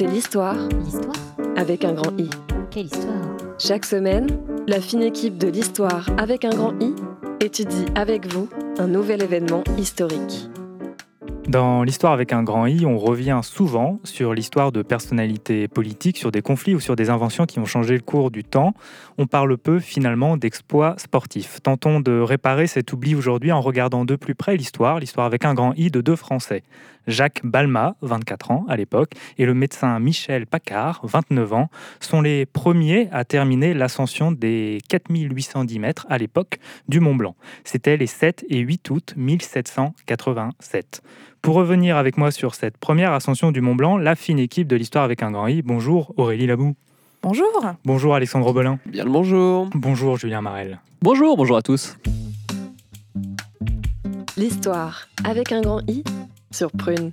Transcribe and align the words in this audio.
C'est 0.00 0.06
l'histoire 0.06 0.56
L'histoire 0.82 1.12
avec 1.58 1.84
un 1.84 1.92
grand 1.92 2.18
I. 2.18 2.30
Quelle 2.70 2.86
histoire 2.86 3.36
Chaque 3.58 3.84
semaine, 3.84 4.28
la 4.66 4.80
fine 4.80 5.02
équipe 5.02 5.36
de 5.36 5.46
l'histoire 5.46 6.08
avec 6.16 6.46
un 6.46 6.54
grand 6.56 6.72
I 6.80 6.94
étudie 7.40 7.84
avec 7.94 8.32
vous 8.32 8.48
un 8.78 8.86
nouvel 8.86 9.22
événement 9.22 9.62
historique. 9.76 10.48
Dans 11.50 11.82
l'histoire 11.82 12.14
avec 12.14 12.32
un 12.32 12.42
grand 12.42 12.66
I, 12.66 12.86
on 12.86 12.96
revient 12.96 13.40
souvent 13.42 14.00
sur 14.04 14.32
l'histoire 14.32 14.72
de 14.72 14.80
personnalités 14.80 15.68
politiques, 15.68 16.16
sur 16.16 16.30
des 16.30 16.40
conflits 16.40 16.74
ou 16.74 16.80
sur 16.80 16.96
des 16.96 17.10
inventions 17.10 17.44
qui 17.44 17.58
ont 17.58 17.66
changé 17.66 17.94
le 17.94 18.00
cours 18.00 18.30
du 18.30 18.42
temps. 18.42 18.72
On 19.18 19.26
parle 19.26 19.58
peu 19.58 19.80
finalement 19.80 20.38
d'exploits 20.38 20.94
sportifs. 20.96 21.58
Tentons 21.62 22.00
de 22.00 22.20
réparer 22.20 22.68
cet 22.68 22.92
oubli 22.94 23.14
aujourd'hui 23.14 23.52
en 23.52 23.60
regardant 23.60 24.06
de 24.06 24.16
plus 24.16 24.34
près 24.34 24.56
l'histoire, 24.56 24.98
l'histoire 24.98 25.26
avec 25.26 25.44
un 25.44 25.52
grand 25.52 25.74
I 25.76 25.90
de 25.90 26.00
deux 26.00 26.16
Français. 26.16 26.62
Jacques 27.06 27.40
Balma, 27.44 27.96
24 28.02 28.50
ans 28.50 28.64
à 28.68 28.76
l'époque, 28.76 29.12
et 29.38 29.46
le 29.46 29.54
médecin 29.54 29.98
Michel 29.98 30.46
Paccard, 30.46 31.00
29 31.04 31.52
ans, 31.52 31.70
sont 32.00 32.20
les 32.20 32.46
premiers 32.46 33.08
à 33.12 33.24
terminer 33.24 33.74
l'ascension 33.74 34.32
des 34.32 34.80
4810 34.88 35.78
mètres 35.78 36.06
à 36.08 36.18
l'époque 36.18 36.58
du 36.88 37.00
Mont 37.00 37.14
Blanc. 37.14 37.36
C'était 37.64 37.96
les 37.96 38.06
7 38.06 38.44
et 38.48 38.58
8 38.58 38.90
août 38.90 39.14
1787. 39.16 41.02
Pour 41.42 41.54
revenir 41.54 41.96
avec 41.96 42.18
moi 42.18 42.30
sur 42.30 42.54
cette 42.54 42.76
première 42.76 43.12
ascension 43.12 43.50
du 43.50 43.60
Mont 43.60 43.74
Blanc, 43.74 43.96
la 43.96 44.14
fine 44.14 44.38
équipe 44.38 44.68
de 44.68 44.76
l'histoire 44.76 45.04
avec 45.04 45.22
un 45.22 45.30
grand 45.30 45.46
I. 45.46 45.62
Bonjour 45.62 46.12
Aurélie 46.16 46.46
Labou. 46.46 46.74
Bonjour. 47.22 47.64
Bonjour 47.84 48.14
Alexandre 48.14 48.52
Belin. 48.52 48.78
Bien 48.86 49.04
le 49.04 49.10
bonjour. 49.10 49.68
Bonjour 49.74 50.16
Julien 50.16 50.40
Marel. 50.40 50.80
Bonjour, 51.02 51.36
bonjour 51.36 51.56
à 51.56 51.62
tous. 51.62 51.96
L'histoire 54.36 55.08
avec 55.24 55.52
un 55.52 55.60
grand 55.60 55.80
I 55.88 56.02
sur 56.50 56.70
Prune. 56.70 57.12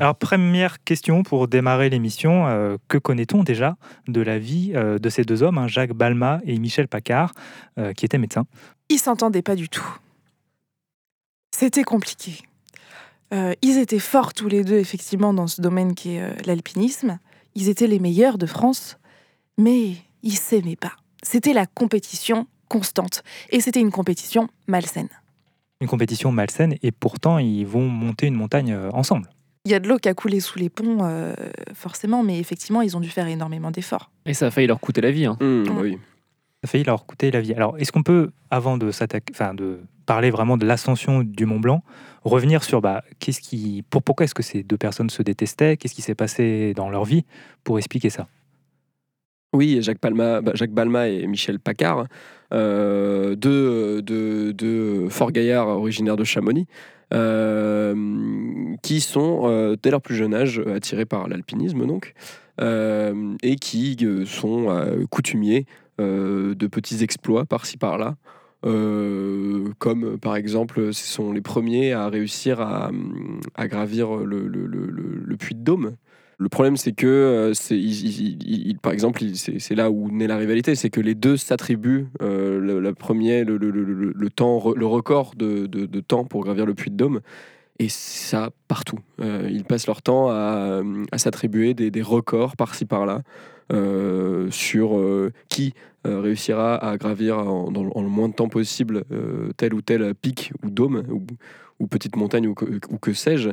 Alors 0.00 0.14
première 0.14 0.82
question 0.84 1.24
pour 1.24 1.48
démarrer 1.48 1.90
l'émission, 1.90 2.46
euh, 2.46 2.76
que 2.86 2.98
connaît-on 2.98 3.42
déjà 3.42 3.76
de 4.06 4.20
la 4.20 4.38
vie 4.38 4.72
euh, 4.76 4.98
de 4.98 5.08
ces 5.08 5.24
deux 5.24 5.42
hommes, 5.42 5.58
hein, 5.58 5.66
Jacques 5.66 5.92
Balma 5.92 6.40
et 6.44 6.56
Michel 6.58 6.86
Paccard, 6.86 7.32
euh, 7.78 7.92
qui 7.92 8.04
étaient 8.04 8.18
médecins? 8.18 8.46
Ils 8.88 8.98
s'entendaient 8.98 9.42
pas 9.42 9.56
du 9.56 9.68
tout. 9.68 9.98
C'était 11.52 11.82
compliqué. 11.82 12.38
Euh, 13.34 13.54
ils 13.62 13.76
étaient 13.76 13.98
forts 13.98 14.32
tous 14.32 14.48
les 14.48 14.62
deux, 14.62 14.78
effectivement, 14.78 15.34
dans 15.34 15.48
ce 15.48 15.60
domaine 15.60 15.94
qui 15.94 16.14
est 16.16 16.22
euh, 16.22 16.30
l'alpinisme. 16.46 17.18
Ils 17.56 17.68
étaient 17.68 17.88
les 17.88 17.98
meilleurs 17.98 18.38
de 18.38 18.46
France, 18.46 18.98
mais 19.58 19.96
ils 20.22 20.36
s'aimaient 20.36 20.76
pas. 20.76 20.92
C'était 21.22 21.52
la 21.52 21.66
compétition 21.66 22.46
constante. 22.68 23.24
Et 23.50 23.60
c'était 23.60 23.80
une 23.80 23.90
compétition 23.90 24.48
malsaine. 24.68 25.08
Une 25.80 25.86
compétition 25.88 26.32
malsaine 26.32 26.74
et 26.82 26.90
pourtant 26.90 27.38
ils 27.38 27.64
vont 27.66 27.88
monter 27.88 28.26
une 28.26 28.34
montagne 28.34 28.72
euh, 28.72 28.90
ensemble. 28.92 29.28
Il 29.64 29.70
y 29.70 29.74
a 29.74 29.80
de 29.80 29.88
l'eau 29.88 29.98
qui 29.98 30.08
a 30.08 30.14
coulé 30.14 30.40
sous 30.40 30.58
les 30.58 30.70
ponts, 30.70 30.98
euh, 31.02 31.34
forcément, 31.74 32.22
mais 32.22 32.38
effectivement, 32.38 32.80
ils 32.82 32.96
ont 32.96 33.00
dû 33.00 33.10
faire 33.10 33.26
énormément 33.28 33.70
d'efforts. 33.70 34.10
Et 34.24 34.32
ça 34.34 34.46
a 34.46 34.50
failli 34.50 34.66
leur 34.66 34.80
coûter 34.80 35.00
la 35.00 35.10
vie. 35.10 35.26
hein. 35.26 35.36
Mmh, 35.40 35.44
Mm. 35.68 35.78
oui. 35.80 35.92
Ça 35.92 36.64
a 36.64 36.66
failli 36.66 36.84
leur 36.84 37.06
coûter 37.06 37.30
la 37.30 37.40
vie. 37.40 37.52
Alors 37.54 37.78
est-ce 37.78 37.92
qu'on 37.92 38.02
peut, 38.02 38.30
avant 38.50 38.76
de 38.76 38.90
s'attaquer, 38.90 39.32
enfin 39.34 39.54
de 39.54 39.80
parler 40.06 40.30
vraiment 40.30 40.56
de 40.56 40.66
l'ascension 40.66 41.22
du 41.22 41.44
Mont 41.46 41.60
Blanc, 41.60 41.84
revenir 42.24 42.64
sur 42.64 42.80
bah, 42.80 43.04
qu'est-ce 43.20 43.40
qui, 43.40 43.84
pour, 43.90 44.02
pourquoi 44.02 44.24
est-ce 44.24 44.34
que 44.34 44.42
ces 44.42 44.62
deux 44.64 44.78
personnes 44.78 45.10
se 45.10 45.22
détestaient, 45.22 45.76
qu'est-ce 45.76 45.94
qui 45.94 46.02
s'est 46.02 46.14
passé 46.16 46.72
dans 46.74 46.88
leur 46.90 47.04
vie 47.04 47.24
pour 47.62 47.78
expliquer 47.78 48.10
ça? 48.10 48.26
Oui, 49.54 49.78
Jacques, 49.80 49.98
Palma, 49.98 50.42
bah, 50.42 50.52
Jacques 50.54 50.72
Balma 50.72 51.08
et 51.08 51.26
Michel 51.26 51.58
Paccard, 51.58 52.06
euh, 52.52 53.34
deux, 53.34 54.02
deux- 54.02 54.52
deux 54.52 55.08
forts 55.08 55.32
gaillards 55.32 55.68
originaires 55.68 56.16
de 56.16 56.24
Chamonix, 56.24 56.66
euh, 57.14 57.94
qui 58.82 59.00
sont, 59.00 59.42
euh, 59.44 59.76
dès 59.82 59.90
leur 59.90 60.02
plus 60.02 60.16
jeune 60.16 60.34
âge, 60.34 60.60
attirés 60.74 61.06
par 61.06 61.28
l'alpinisme, 61.28 61.86
donc, 61.86 62.12
euh, 62.60 63.34
et 63.42 63.56
qui 63.56 63.96
euh, 64.02 64.26
sont 64.26 64.68
euh, 64.68 65.06
coutumiers 65.10 65.64
euh, 65.98 66.54
de 66.54 66.66
petits 66.66 67.02
exploits 67.02 67.46
par-ci 67.46 67.78
par-là. 67.78 68.16
Euh, 68.66 69.68
comme 69.78 70.18
par 70.18 70.36
exemple, 70.36 70.92
ce 70.92 71.06
sont 71.06 71.32
les 71.32 71.40
premiers 71.40 71.92
à 71.92 72.08
réussir 72.08 72.60
à, 72.60 72.90
gravir 73.66 74.14
le 74.16 75.36
puits 75.36 75.54
de 75.54 75.62
Dôme. 75.62 75.94
Le 76.40 76.48
problème, 76.48 76.76
c'est 76.76 76.92
que, 76.92 77.06
euh, 77.06 78.74
par 78.80 78.92
exemple, 78.92 79.22
c'est, 79.34 79.74
là 79.74 79.90
où 79.90 80.08
naît 80.12 80.28
la 80.28 80.36
rivalité, 80.36 80.76
c'est 80.76 80.88
que 80.88 81.00
les 81.00 81.16
deux 81.16 81.36
s'attribuent 81.36 82.06
euh, 82.22 82.60
le, 82.60 82.78
premier, 82.94 83.42
le, 83.42 83.56
le- 83.56 83.70
le- 83.72 84.30
temps, 84.30 84.72
le 84.72 84.86
record 84.86 85.34
de, 85.36 85.66
de- 85.66 85.86
de 85.86 86.00
temps 86.00 86.24
pour 86.24 86.44
gravir 86.44 86.64
le 86.64 86.74
puits 86.74 86.92
de 86.92 86.96
Dôme. 86.96 87.20
Et 87.80 87.88
ça 87.88 88.50
partout. 88.68 88.98
Euh, 89.20 89.48
ils 89.50 89.64
passent 89.64 89.88
leur 89.88 90.00
temps 90.00 90.30
à, 90.30 90.80
à 91.10 91.18
s'attribuer 91.18 91.74
des, 91.74 91.90
des 91.90 92.02
records 92.02 92.56
par-ci 92.56 92.84
par-là 92.84 93.22
sur 94.50 94.98
qui 95.48 95.74
réussira 96.04 96.76
à 96.76 96.96
gravir 96.96 97.38
en, 97.38 97.70
dans- 97.70 97.82
le 97.84 98.08
moins 98.08 98.28
de 98.28 98.34
temps 98.34 98.48
possible 98.48 99.04
tel 99.56 99.74
ou 99.74 99.82
tel 99.82 100.14
pic 100.14 100.52
ou 100.64 100.70
dôme 100.70 101.02
ou, 101.10 101.86
petite 101.86 102.16
montagne 102.16 102.46
ou 102.48 102.54
que 102.54 103.12
sais-je. 103.12 103.50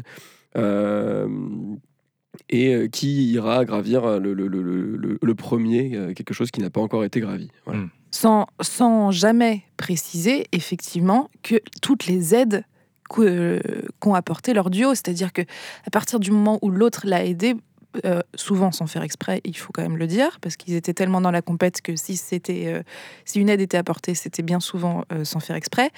Euh, 2.35 2.55
et 2.57 2.73
euh, 2.73 2.87
qui 2.87 3.31
ira 3.31 3.65
gravir 3.65 4.19
le, 4.19 4.33
le- 4.33 4.47
le- 4.47 4.61
le- 4.61 4.95
le- 4.97 5.19
le 5.21 5.35
premier, 5.35 5.91
euh, 5.95 6.13
quelque 6.13 6.33
chose 6.33 6.51
qui 6.51 6.61
n'a 6.61 6.69
pas 6.69 6.81
encore 6.81 7.03
été 7.03 7.19
gravi. 7.19 7.49
Voilà. 7.65 7.81
Mm. 7.81 7.89
Sans, 8.11 8.47
sans 8.61 9.11
jamais 9.11 9.63
préciser, 9.77 10.45
effectivement, 10.53 11.29
que 11.43 11.55
toutes 11.81 12.07
les 12.07 12.33
aides 12.33 12.63
qu'ont 13.09 14.13
apporté 14.13 14.53
leur 14.53 14.69
duo, 14.69 14.89
c'est-à-dire 14.91 15.31
que 15.33 15.41
à 15.41 15.89
partir 15.91 16.19
du 16.19 16.31
moment 16.31 16.57
où 16.61 16.69
l'autre 16.71 17.01
l'a 17.05 17.23
aidé, 17.25 17.55
euh, 18.03 18.21
souvent 18.35 18.71
sans 18.71 18.87
faire 18.87 19.03
exprès, 19.03 19.41
il 19.45 19.55
faut 19.57 19.71
quand 19.73 19.81
même 19.81 19.97
le 19.97 20.07
dire, 20.07 20.39
parce 20.41 20.55
qu'ils 20.55 20.75
étaient 20.75 20.93
tellement 20.93 21.21
dans 21.21 21.31
la 21.31 21.41
compète 21.41 21.81
que 21.81 21.95
si 21.95 22.15
c'était, 22.17 22.63
euh, 22.67 22.81
si 23.23 23.39
une 23.39 23.49
aide 23.49 23.61
était 23.61 23.77
apportée, 23.77 24.15
c'était 24.15 24.43
bien 24.43 24.59
souvent 24.59 25.05
euh, 25.13 25.23
sans 25.23 25.39
faire 25.39 25.55
exprès, 25.55 25.91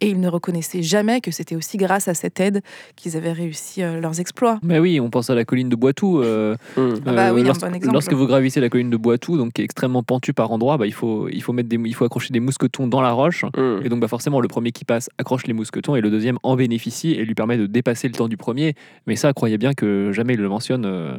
et 0.00 0.08
ils 0.08 0.20
ne 0.20 0.28
reconnaissaient 0.28 0.82
jamais 0.82 1.20
que 1.20 1.30
c'était 1.30 1.56
aussi 1.56 1.76
grâce 1.76 2.08
à 2.08 2.14
cette 2.14 2.40
aide 2.40 2.62
qu'ils 2.96 3.16
avaient 3.16 3.32
réussi 3.32 3.82
euh, 3.82 4.00
leurs 4.00 4.20
exploits. 4.20 4.58
Mais 4.62 4.78
oui, 4.78 5.00
on 5.00 5.10
pense 5.10 5.30
à 5.30 5.34
la 5.34 5.44
colline 5.44 5.68
de 5.68 5.76
Boitou. 5.76 6.20
euh, 6.22 6.56
Mm. 6.76 6.94
Ah 7.06 7.12
bah 7.12 7.32
oui, 7.32 7.42
un 7.42 7.44
lorsque, 7.44 7.60
bon 7.62 7.74
exemple. 7.74 7.92
lorsque 7.94 8.12
vous 8.12 8.26
gravissez 8.26 8.60
la 8.60 8.68
colline 8.68 8.90
de 8.90 8.96
Boitou, 8.96 9.36
donc 9.36 9.52
qui 9.52 9.62
est 9.62 9.64
extrêmement 9.64 10.02
pentue 10.02 10.32
par 10.32 10.50
endroits, 10.52 10.76
bah, 10.76 10.86
il, 10.86 10.92
faut, 10.92 11.28
il, 11.28 11.42
faut 11.42 11.52
mettre 11.52 11.68
des, 11.68 11.76
il 11.76 11.94
faut 11.94 12.04
accrocher 12.04 12.32
des 12.32 12.40
mousquetons 12.40 12.86
dans 12.86 13.00
la 13.00 13.12
roche. 13.12 13.44
Mm. 13.56 13.80
Et 13.84 13.88
donc 13.88 14.00
bah, 14.00 14.08
forcément, 14.08 14.40
le 14.40 14.48
premier 14.48 14.72
qui 14.72 14.84
passe 14.84 15.08
accroche 15.18 15.46
les 15.46 15.52
mousquetons 15.52 15.96
et 15.96 16.00
le 16.00 16.10
deuxième 16.10 16.38
en 16.42 16.56
bénéficie 16.56 17.12
et 17.12 17.24
lui 17.24 17.34
permet 17.34 17.56
de 17.56 17.66
dépasser 17.66 18.08
le 18.08 18.14
temps 18.14 18.28
du 18.28 18.36
premier. 18.36 18.74
Mais 19.06 19.16
ça, 19.16 19.32
croyez 19.32 19.58
bien 19.58 19.72
que 19.74 20.12
jamais 20.12 20.34
il 20.34 20.40
le 20.40 20.48
mentionne 20.48 20.84
euh, 20.86 21.16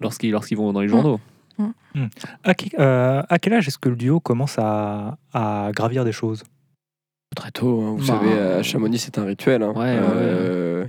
lorsqu'ils 0.00 0.32
vont 0.56 0.72
dans 0.72 0.80
les 0.80 0.88
journaux. 0.88 1.20
à, 2.42 2.54
qui- 2.54 2.72
euh, 2.78 3.22
à 3.28 3.38
quel 3.38 3.52
âge 3.52 3.68
est-ce 3.68 3.78
que 3.78 3.88
le 3.88 3.96
duo 3.96 4.18
commence 4.20 4.56
à, 4.58 5.16
à 5.32 5.70
gravir 5.74 6.04
des 6.04 6.12
choses? 6.12 6.42
Très 7.36 7.50
tôt, 7.50 7.80
hein, 7.82 7.94
vous 7.96 8.06
Bah. 8.06 8.18
savez, 8.20 8.38
à 8.38 8.62
Chamonix, 8.62 8.98
c'est 8.98 9.18
un 9.18 9.24
rituel. 9.24 9.62
hein. 9.62 9.72
Ouais, 9.74 9.98
ouais, 9.98 10.04
Euh, 10.12 10.86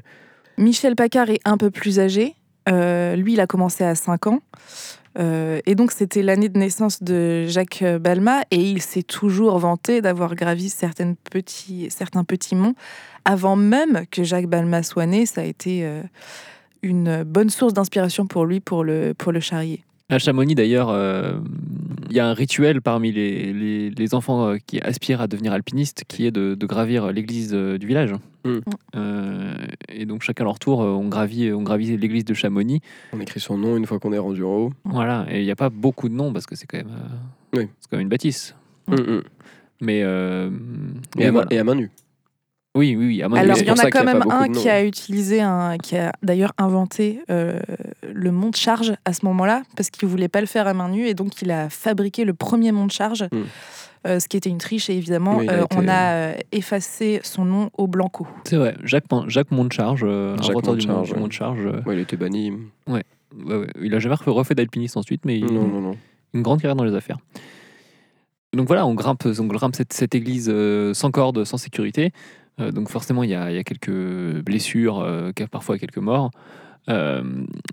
Michel 0.58 0.96
Paccard 0.96 1.30
est 1.30 1.40
un 1.46 1.58
peu 1.58 1.70
plus 1.72 2.00
âgé. 2.00 2.36
Euh, 2.70 3.16
lui, 3.16 3.34
il 3.34 3.40
a 3.40 3.48
commencé 3.48 3.84
à 3.84 3.94
5 3.96 4.28
ans. 4.28 4.40
Euh, 5.18 5.60
et 5.66 5.76
donc, 5.76 5.92
c'était 5.92 6.22
l'année 6.24 6.50
de 6.50 6.58
naissance 6.58 7.02
de 7.04 7.46
Jacques 7.46 7.84
Balma. 8.02 8.42
Et 8.52 8.58
il 8.60 8.82
s'est 8.82 9.04
toujours 9.04 9.58
vanté 9.60 10.02
d'avoir 10.02 10.36
gravi 10.36 10.70
certaines 10.70 11.16
petits, 11.16 11.88
certains 11.90 12.24
petits 12.24 12.56
monts. 12.56 12.76
Avant 13.24 13.56
même 13.56 14.06
que 14.12 14.24
Jacques 14.24 14.48
Balma 14.48 14.82
soit 14.84 15.06
né, 15.06 15.26
ça 15.26 15.42
a 15.42 15.46
été 15.46 15.86
euh, 15.86 16.02
une 16.86 17.24
bonne 17.24 17.50
source 17.50 17.74
d'inspiration 17.74 18.26
pour 18.28 18.46
lui 18.46 18.60
pour 18.60 18.84
le, 18.84 19.14
pour 19.18 19.32
le 19.32 19.40
charrier. 19.40 19.84
À 20.10 20.20
Chamonix, 20.20 20.54
d'ailleurs, 20.54 20.90
euh, 20.90 21.40
il 22.12 22.16
y 22.16 22.20
a 22.20 22.28
un 22.28 22.34
rituel 22.36 22.80
parmi 22.84 23.12
les, 23.12 23.52
les- 23.54 23.90
les 23.90 24.14
enfants 24.14 24.50
euh, 24.50 24.58
qui 24.68 24.80
aspirent 24.82 25.20
à 25.20 25.26
devenir 25.28 25.52
alpinistes 25.52 26.04
qui 26.08 26.28
est 26.28 26.32
de, 26.32 26.54
de 26.54 26.66
gravir 26.68 27.12
l'église 27.12 27.54
euh, 27.56 27.80
du 27.80 27.88
village. 27.88 28.14
Mm. 28.46 28.58
Euh, 28.96 29.54
et 29.90 30.06
donc, 30.06 30.22
chacun 30.22 30.44
à 30.44 30.46
leur 30.46 30.60
tour, 30.60 30.78
on 30.80 31.08
gravit, 31.08 31.52
on 31.52 31.64
gravit 31.64 31.98
l'église 31.98 32.24
de 32.24 32.36
Chamonix. 32.36 32.82
on 33.14 33.20
écrit 33.20 33.40
son 33.40 33.58
nom 33.58 33.78
une 33.78 33.88
fois 33.88 34.00
qu'on 34.00 34.14
est 34.14 34.20
rendu 34.20 34.44
en 34.44 34.50
haut. 34.56 34.74
Voilà, 34.84 35.26
et 35.32 35.40
il 35.40 35.46
n'y 35.46 35.52
a 35.52 35.56
pas 35.56 35.72
beaucoup 35.72 36.08
de 36.08 36.14
noms 36.14 36.32
parce 36.32 36.46
que 36.46 36.56
c'est 36.56 36.68
quand 36.68 36.78
même, 36.78 36.92
euh, 36.92 37.58
Oui. 37.58 37.68
quand 37.90 37.98
même 37.98 38.02
une 38.02 38.10
bâtisse. 38.10 38.54
Mm, 38.88 38.94
mm. 38.96 39.22
Mais, 39.82 40.02
euh, 40.04 40.52
Et, 41.18 41.26
à 41.26 41.32
main, 41.32 41.46
et 41.50 41.58
à 41.58 41.64
main 41.64 41.74
nue. 41.74 41.90
Oui, 42.76 42.96
oui, 42.96 43.06
oui. 43.08 43.22
à 43.24 43.30
mon 43.30 43.36
Alors, 43.36 43.56
avis, 43.56 43.62
il 43.62 43.68
y 43.68 43.72
en 43.72 43.76
a 43.76 43.90
quand 43.90 44.04
même 44.04 44.24
un 44.30 44.50
qui 44.50 44.70
a 44.70 44.84
utilisé 44.84 45.42
un, 45.42 45.78
qui 45.78 45.96
a 45.98 46.12
d'ailleurs 46.22 46.54
inventé 46.58 47.22
euh, 47.30 47.60
le 48.14 48.32
mont 48.32 48.50
de 48.50 48.56
charge 48.56 48.94
à 49.06 49.14
ce 49.14 49.26
moment-là, 49.26 49.64
parce 49.76 49.90
qu'il 49.90 50.08
voulait 50.08 50.28
pas 50.28 50.42
le 50.42 50.48
faire 50.48 50.68
à 50.68 50.74
main 50.74 50.90
nue, 50.90 51.08
et 51.08 51.14
donc 51.14 51.42
il 51.42 51.52
a 51.52 51.70
fabriqué 51.70 52.26
le 52.26 52.34
premier 52.34 52.72
mont 52.72 52.86
de 52.86 52.92
charge, 52.92 53.24
Mm. 53.32 53.38
euh, 54.08 54.20
ce 54.20 54.28
qui 54.28 54.38
était 54.38 54.50
une 54.50 54.58
triche, 54.60 54.90
et 54.90 54.96
évidemment, 54.98 55.38
Oui, 55.38 55.46
il 55.46 55.50
a 55.50 55.54
euh, 55.54 55.64
été- 55.66 55.76
on 55.80 55.88
a 55.88 56.12
euh, 56.14 56.34
effacé 56.52 57.20
son 57.24 57.46
nom 57.46 57.70
au 57.78 57.88
blanco. 57.88 58.28
c'est 58.44 58.58
vrai. 58.58 58.76
Jacques, 58.84 59.06
Jacques 59.28 59.52
Montcharge, 59.52 60.04
euh, 60.04 60.36
Jacques 60.38 60.50
inventeur 60.52 60.76
du, 60.76 60.88
Mont- 60.88 61.04
Montcharge, 61.18 61.60
du 61.60 61.66
ouais. 61.68 61.74
Euh, 61.88 61.94
il 61.94 62.00
était 62.00 62.18
banni. 62.18 62.52
ouais, 62.88 63.04
ouais. 63.46 63.68
il 63.82 63.96
a 63.96 64.00
jamais 64.00 64.16
refait, 64.26 64.54
d'alpiniste 64.56 64.98
ensuite, 64.98 65.24
mais 65.26 65.38
il, 65.40 65.46
Non, 65.46 65.68
non, 65.68 65.82
non. 65.82 65.98
une 66.34 66.42
grande 66.42 66.62
carrière 66.62 66.76
dans 66.76 66.84
les 66.84 66.94
affaires. 66.96 67.18
Donc 68.54 68.68
voilà, 68.68 68.86
on 68.86 68.94
grimpe, 68.94 69.26
on 69.26 69.46
grimpe 69.48 69.76
cette, 69.76 69.92
cette 69.92 70.16
église 70.16 70.50
euh, 70.54 70.94
sans 70.94 71.12
corde, 71.12 71.44
sans 71.44 71.58
sécurité. 71.58 72.12
Euh, 72.60 72.72
donc 72.72 72.90
forcément, 72.90 73.24
il 73.24 73.30
y 73.30 73.36
a, 73.36 73.52
il 73.52 73.56
y 73.56 73.60
a 73.60 73.64
quelques 73.64 74.42
blessures, 74.44 75.00
euh, 75.00 75.32
parfois 75.52 75.78
quelques 75.78 75.98
morts. 75.98 76.32
Euh, 76.88 77.24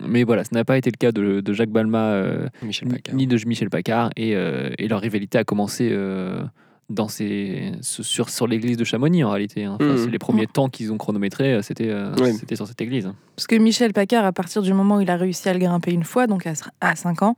mais 0.07 0.23
voilà, 0.23 0.43
ce 0.43 0.53
n'a 0.55 0.65
pas 0.65 0.77
été 0.77 0.89
le 0.89 0.97
cas 0.97 1.11
de, 1.11 1.39
de 1.39 1.53
Jacques 1.53 1.69
Balma 1.69 2.13
euh, 2.13 2.47
Michel 2.63 2.87
ni- 3.13 3.27
de 3.27 3.37
Michel 3.47 3.69
Paccard. 3.69 4.09
Et, 4.17 4.35
euh, 4.35 4.71
et 4.77 4.87
leur 4.87 5.01
rivalité 5.01 5.37
a 5.37 5.43
commencé 5.43 5.89
euh, 5.91 6.41
dans 6.89 7.07
ces, 7.07 7.73
ce- 7.81 8.01
sur, 8.03 8.29
sur 8.29 8.47
l'église 8.47 8.75
de 8.75 8.83
Chamonix 8.83 9.23
en 9.23 9.29
réalité. 9.29 9.65
hein. 9.65 9.77
Enfin, 9.79 9.97
c'est 9.97 10.09
Les 10.09 10.17
premiers 10.19 10.47
temps 10.47 10.67
qu'ils 10.67 10.91
ont 10.91 10.97
chronométrés, 10.97 11.53
euh, 11.53 11.61
c'était 11.61 12.55
sur 12.55 12.67
cette 12.67 12.81
église. 12.81 13.09
Parce 13.35 13.45
que 13.47 13.55
Michel 13.55 13.93
Paccard, 13.93 14.25
à 14.25 14.31
partir 14.31 14.63
du 14.63 14.73
moment 14.73 14.97
où 14.97 15.01
il 15.01 15.09
a 15.11 15.15
réussi 15.15 15.47
à 15.47 15.53
le 15.53 15.59
grimper 15.59 15.91
une 15.93 16.03
fois, 16.03 16.25
donc 16.27 16.47
à, 16.47 16.53
à 16.81 16.95
5 16.95 17.21
ans, 17.21 17.35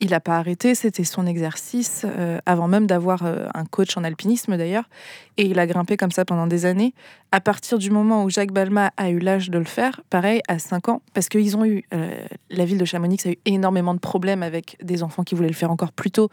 il 0.00 0.10
n'a 0.10 0.20
pas 0.20 0.38
arrêté, 0.38 0.74
c'était 0.74 1.04
son 1.04 1.26
exercice, 1.26 2.04
euh, 2.04 2.38
avant 2.46 2.68
même 2.68 2.86
d'avoir 2.86 3.24
euh, 3.24 3.46
un 3.54 3.64
coach 3.64 3.96
en 3.96 4.04
alpinisme 4.04 4.56
d'ailleurs. 4.56 4.88
Et 5.36 5.46
il 5.46 5.58
a 5.58 5.66
grimpé 5.66 5.96
comme 5.96 6.12
ça 6.12 6.24
pendant 6.24 6.46
des 6.46 6.66
années. 6.66 6.94
À 7.32 7.40
partir 7.40 7.78
du 7.78 7.90
moment 7.90 8.24
où 8.24 8.30
Jacques 8.30 8.52
Balma 8.52 8.92
a 8.96 9.10
eu 9.10 9.18
l'âge 9.18 9.50
de 9.50 9.58
le 9.58 9.64
faire, 9.64 10.00
pareil, 10.08 10.40
à 10.48 10.58
5 10.58 10.88
ans, 10.88 11.02
parce 11.14 11.28
qu'ils 11.28 11.56
ont 11.56 11.64
eu, 11.64 11.84
euh, 11.92 12.10
la 12.50 12.64
ville 12.64 12.78
de 12.78 12.84
Chamonix 12.84 13.18
a 13.26 13.30
eu 13.30 13.38
énormément 13.44 13.94
de 13.94 13.98
problèmes 13.98 14.42
avec 14.42 14.76
des 14.82 15.02
enfants 15.02 15.24
qui 15.24 15.34
voulaient 15.34 15.48
le 15.48 15.54
faire 15.54 15.70
encore 15.70 15.92
plus 15.92 16.10
tôt, 16.10 16.30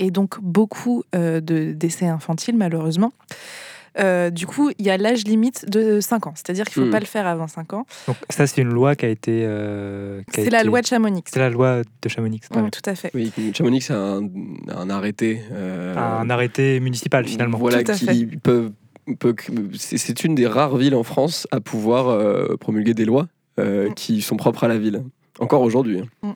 et 0.00 0.10
donc 0.10 0.40
beaucoup 0.40 1.04
de 1.12 1.72
décès 1.72 2.08
infantiles 2.08 2.56
malheureusement. 2.56 3.12
Euh, 3.98 4.30
du 4.30 4.46
coup, 4.46 4.70
il 4.78 4.84
y 4.86 4.90
a 4.90 4.96
l'âge 4.96 5.24
limite 5.24 5.70
de 5.70 6.00
5 6.00 6.26
ans, 6.26 6.32
c'est-à-dire 6.34 6.64
qu'il 6.66 6.80
ne 6.82 6.86
faut 6.86 6.88
Hmm. 6.88 6.92
pas 6.92 7.00
le 7.00 7.06
faire 7.06 7.26
avant 7.26 7.46
5 7.46 7.72
ans. 7.74 7.86
Donc 8.08 8.16
ça, 8.28 8.46
c'est 8.46 8.60
une 8.62 8.70
loi 8.72 8.96
qui 8.96 9.06
a 9.06 9.08
été... 9.08 9.44
euh, 9.46 10.20
C'est 10.32 10.50
la 10.50 10.64
loi 10.64 10.80
de 10.80 10.86
Chamonix. 10.86 11.22
C'est 11.26 11.38
la 11.38 11.50
loi 11.50 11.82
de 12.02 12.08
Chamonix. 12.08 12.40
Mm, 12.50 12.60
bien. 12.60 12.70
tout 12.70 12.90
à 12.90 12.94
fait. 12.96 13.10
Oui, 13.14 13.30
Chamonix 13.54 13.90
a 13.90 13.94
un, 13.96 14.28
un 14.68 14.90
arrêté. 14.90 15.40
euh, 15.52 15.94
Un 15.96 16.28
arrêté 16.30 16.80
municipal, 16.80 17.24
finalement. 17.26 17.58
Voilà, 17.58 17.82
Tout 17.84 17.92
à 17.92 17.94
qui 17.94 18.26
peut, 18.26 18.70
peut- 19.20 19.36
c'est 19.74 19.98
c'est 19.98 20.24
une 20.24 20.34
des 20.34 20.46
rares 20.46 20.76
villes 20.76 20.94
en 20.96 21.04
France 21.04 21.46
à 21.52 21.60
pouvoir 21.60 22.08
euh, 22.08 22.56
promulguer 22.56 22.94
des 22.94 23.04
lois 23.04 23.28
euh, 23.60 23.90
Mm. 23.90 23.94
qui 23.94 24.22
sont 24.22 24.36
propres 24.36 24.64
à 24.64 24.68
la 24.68 24.78
ville. 24.78 25.02
Encore 25.38 25.62
aujourd'hui. 25.62 26.00
hein. 26.00 26.06
Mm. 26.22 26.32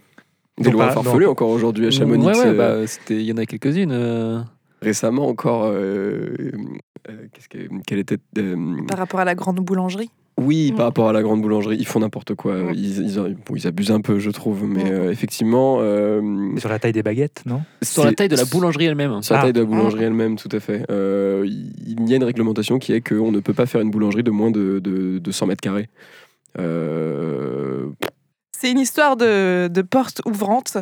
Des 0.59 0.65
Donc, 0.65 0.73
lois 0.75 0.91
farfelues 0.91 1.27
encore 1.27 1.51
aujourd'hui 1.51 1.87
à 1.87 1.91
Chamonix. 1.91 2.27
Ouais, 2.27 2.37
ouais, 2.37 2.47
euh, 2.47 2.85
bah, 2.87 2.91
il 3.11 3.23
y 3.23 3.33
en 3.33 3.37
a 3.37 3.47
quelques-unes. 3.47 3.91
euh. 3.93 4.41
Récemment 4.83 5.27
encore. 5.29 5.65
euh, 5.67 6.53
qu'est-ce 7.33 7.49
que, 7.49 7.59
quelle 7.87 7.99
était 7.99 8.19
euh, 8.39 8.77
Par 8.87 8.99
rapport 8.99 9.21
à 9.21 9.25
la 9.25 9.35
grande 9.35 9.57
boulangerie. 9.61 10.11
Oui, 10.41 10.71
Mm. 10.73 10.77
par 10.77 10.87
rapport 10.87 11.09
à 11.09 11.13
la 11.13 11.21
grande 11.23 11.43
boulangerie, 11.43 11.77
ils 11.81 11.87
font 11.87 11.99
n'importe 11.99 12.35
quoi. 12.37 12.55
Mm. 12.55 12.73
Ils, 12.75 12.99
ils, 13.01 13.15
bon, 13.17 13.57
ils 13.57 13.67
abusent 13.67 13.91
un 13.91 14.01
peu, 14.01 14.21
je 14.21 14.31
trouve. 14.31 14.65
Mais 14.69 14.85
Mm. 14.85 14.93
euh, 14.93 15.11
effectivement. 15.11 15.79
euh, 15.81 16.57
Sur 16.59 16.69
la 16.69 16.79
taille 16.79 16.93
des 16.93 17.03
baguettes, 17.03 17.43
non? 17.45 17.63
Sur 17.83 18.05
la 18.05 18.13
taille 18.13 18.29
de 18.29 18.37
la 18.37 18.45
boulangerie 18.45 18.85
elle-même. 18.85 19.21
Sur 19.23 19.35
la 19.35 19.41
Ah. 19.41 19.43
taille 19.45 19.53
de 19.53 19.61
la 19.61 19.67
boulangerie 19.67 20.05
elle-même, 20.05 20.37
tout 20.37 20.49
à 20.53 20.61
fait. 20.61 20.85
Euh, 20.91 21.45
il 21.45 22.09
y 22.09 22.13
a 22.13 22.17
une 22.17 22.25
réglementation 22.25 22.79
qui 22.79 22.93
est 22.93 23.01
qu'on 23.01 23.33
ne 23.33 23.41
peut 23.41 23.53
pas 23.55 23.67
faire 23.67 23.81
une 23.81 23.91
boulangerie 23.91 24.23
de 24.23 24.31
moins 24.31 24.53
de, 24.53 24.79
de, 24.79 25.19
de 25.19 25.31
100 25.33 25.47
mètres 25.47 25.61
carrés. 25.61 25.89
C'est 28.61 28.73
une 28.73 28.81
histoire 28.81 29.17
de, 29.17 29.83
portes 29.89 30.21
ouvrantes 30.25 30.79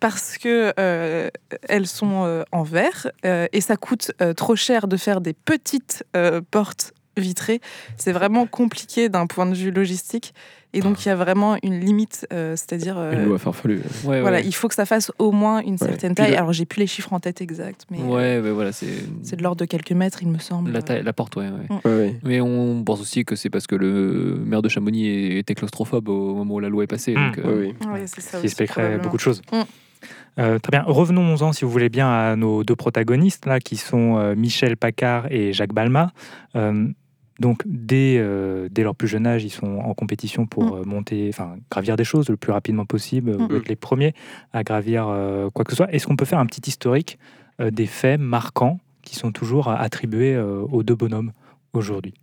parce 0.00 0.38
que 0.38 0.72
euh, 0.80 1.28
elles 1.68 1.86
sont 1.86 2.24
euh, 2.24 2.42
en 2.52 2.62
verre 2.62 3.10
euh, 3.26 3.46
et 3.52 3.60
ça 3.60 3.76
coûte 3.76 4.12
trop 4.34 4.56
cher 4.56 4.88
de 4.88 4.96
faire 4.96 5.20
des 5.20 5.34
petites 5.34 6.04
portes 6.50 6.94
vitrées. 7.18 7.60
C'est 7.96 8.12
vraiment 8.12 8.46
compliqué 8.46 9.08
d'un 9.08 9.26
point 9.26 9.46
de 9.46 9.54
vue 9.54 9.70
logistique 9.70 10.34
et 10.74 10.80
donc 10.80 11.02
il 11.04 11.08
y 11.08 11.10
a 11.10 11.16
vraiment 11.16 11.56
une 11.62 11.80
limite, 11.80 12.26
euh, 12.30 12.54
c'est-à-dire 12.54 12.96
euh, 12.98 13.12
Une 13.12 13.24
loi 13.24 13.38
farfelue. 13.38 13.80
Ouais, 14.04 14.20
voilà, 14.20 14.36
ouais. 14.38 14.44
il 14.46 14.52
faut 14.54 14.68
que 14.68 14.74
ça 14.74 14.84
fasse 14.84 15.10
au 15.18 15.32
moins 15.32 15.62
une 15.62 15.78
certaine 15.78 16.14
taille. 16.14 16.32
le- 16.32 16.36
Alors 16.36 16.52
j'ai 16.52 16.66
plus 16.66 16.80
les 16.80 16.86
chiffres 16.86 17.12
en 17.14 17.20
tête 17.20 17.40
exacts, 17.40 17.86
mais 17.90 17.98
euh, 18.00 18.02
Ouais, 18.04 18.38
ouais, 18.38 18.50
voilà, 18.50 18.72
c'est 18.72 18.86
c'est 19.22 19.36
de 19.36 19.42
l'ordre 19.42 19.60
de 19.60 19.64
quelques 19.64 19.92
mètres, 19.92 20.18
il 20.22 20.28
me 20.28 20.38
semble. 20.38 20.70
la, 20.70 20.82
taille, 20.82 21.02
la 21.02 21.12
porte, 21.14 21.36
ouais, 21.36 21.46
ouais. 21.48 21.76
Ouais, 21.86 21.96
ouais. 21.98 22.16
Mais 22.22 22.40
on 22.42 22.84
pense 22.84 23.00
aussi 23.00 23.24
que 23.24 23.34
c'est 23.34 23.48
parce 23.48 23.66
que 23.66 23.76
le 23.76 24.38
maire 24.44 24.60
de 24.60 24.68
Chamonix 24.68 25.38
était 25.38 25.54
claustrophobe 25.54 26.10
au 26.10 26.34
moment 26.34 26.56
où 26.56 26.60
la 26.60 26.68
loi 26.68 26.84
est 26.84 26.86
passée. 26.86 27.14
Mm. 27.14 27.26
donc, 27.28 27.38
euh, 27.38 27.60
Ouais, 27.60 27.74
oui. 27.80 27.88
Ouais, 27.90 28.02
c'est 28.06 28.20
ça 28.20 28.32
qui 28.32 28.36
aussi, 28.36 28.46
expliquerait 28.46 28.98
beaucoup 28.98 29.16
de 29.16 29.22
choses. 29.22 29.40
Mm. 29.50 29.62
Euh, 30.38 30.58
très 30.60 30.70
bien. 30.70 30.84
Revenons-en, 30.86 31.52
si 31.52 31.64
vous 31.64 31.70
voulez 31.70 31.88
bien, 31.88 32.08
à 32.08 32.36
nos 32.36 32.62
deux 32.62 32.76
protagonistes, 32.76 33.46
là, 33.46 33.58
qui 33.58 33.76
sont 33.76 34.18
euh, 34.18 34.36
Michel 34.36 34.76
Paccard 34.76 35.26
et 35.32 35.52
Jacques 35.52 35.72
Balma. 35.72 36.12
Euh, 36.54 36.86
donc, 37.38 37.62
dès, 37.66 38.16
euh, 38.18 38.68
dès 38.70 38.82
leur 38.82 38.94
plus 38.94 39.08
jeune 39.08 39.26
âge, 39.26 39.44
ils 39.44 39.50
sont 39.50 39.78
en 39.78 39.94
compétition 39.94 40.46
pour 40.46 40.64
Mm. 40.64 40.80
euh, 40.80 40.84
monter, 40.84 41.28
enfin, 41.32 41.56
gravir 41.70 41.96
des 41.96 42.04
choses 42.04 42.28
le 42.28 42.36
plus 42.36 42.52
rapidement 42.52 42.84
possible, 42.86 43.36
Mm. 43.36 43.46
ou 43.50 43.56
être 43.56 43.68
les 43.68 43.76
premiers 43.76 44.12
à 44.52 44.64
gravir 44.64 45.06
euh, 45.08 45.48
quoi 45.50 45.64
que 45.64 45.70
ce 45.72 45.76
soit. 45.76 45.92
Est-ce 45.92 46.06
qu'on 46.06 46.16
peut 46.16 46.24
faire 46.24 46.40
un 46.40 46.46
petit 46.46 46.68
historique 46.68 47.18
euh, 47.60 47.70
des 47.70 47.86
faits 47.86 48.20
marquants 48.20 48.80
qui 49.02 49.14
sont 49.16 49.32
toujours 49.32 49.68
attribués 49.68 50.34
euh, 50.34 50.60
aux 50.70 50.82
deux 50.82 50.96
bonhommes 50.96 51.32
aujourd'hui? 51.72 52.14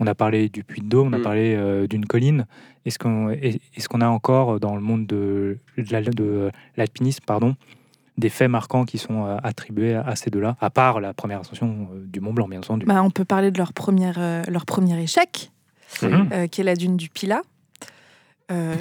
On 0.00 0.06
a 0.06 0.14
parlé 0.14 0.48
du 0.48 0.62
Puy 0.62 0.80
de 0.82 0.86
Dôme, 0.88 1.08
on 1.08 1.12
a 1.12 1.18
Mm. 1.18 1.22
parlé 1.22 1.54
euh, 1.56 1.86
d'une 1.88 2.06
colline. 2.06 2.46
Est-ce 2.84 2.98
qu'on 3.00 3.30
est, 3.30 3.60
est-ce 3.76 3.88
qu'on 3.88 4.00
a 4.00 4.08
encore 4.08 4.54
euh, 4.54 4.58
dans 4.60 4.76
le 4.76 4.80
monde 4.82 5.06
de, 5.08 5.58
de 5.76 6.50
l'alpinisme 6.76 7.24
pardon, 7.26 7.56
des 8.18 8.28
faits 8.28 8.50
marquants 8.50 8.84
qui 8.84 8.98
sont 8.98 9.24
euh, 9.24 9.36
attribués 9.42 9.94
à, 9.94 10.02
à 10.02 10.16
ces 10.16 10.28
deux-là, 10.28 10.56
à 10.60 10.68
part 10.70 11.00
la 11.00 11.14
première 11.14 11.40
ascension 11.40 11.88
euh, 11.94 12.04
du 12.04 12.20
Mont 12.20 12.34
Blanc, 12.34 12.48
bien 12.48 12.58
entendu. 12.58 12.84
Bah, 12.84 13.02
on 13.02 13.10
peut 13.10 13.24
parler 13.24 13.50
de 13.50 13.58
leur, 13.58 13.72
première, 13.72 14.16
euh, 14.18 14.42
leur 14.48 14.66
premier 14.66 15.00
échec, 15.02 15.50
qui 16.50 16.60
est 16.60 16.64
la 16.64 16.76
dune 16.76 16.96
du 16.98 17.08
Pilat. 17.08 17.40
Euh, 18.50 18.74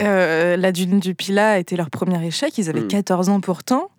euh, 0.00 0.56
la 0.56 0.72
dune 0.72 0.98
du 0.98 1.14
Pilat 1.14 1.58
était 1.58 1.76
leur 1.76 1.90
premier 1.90 2.24
échec. 2.26 2.56
Ils 2.56 2.70
avaient 2.70 2.80
Mm. 2.80 2.88
14 2.88 3.28
ans 3.28 3.40
pourtant. 3.40 3.90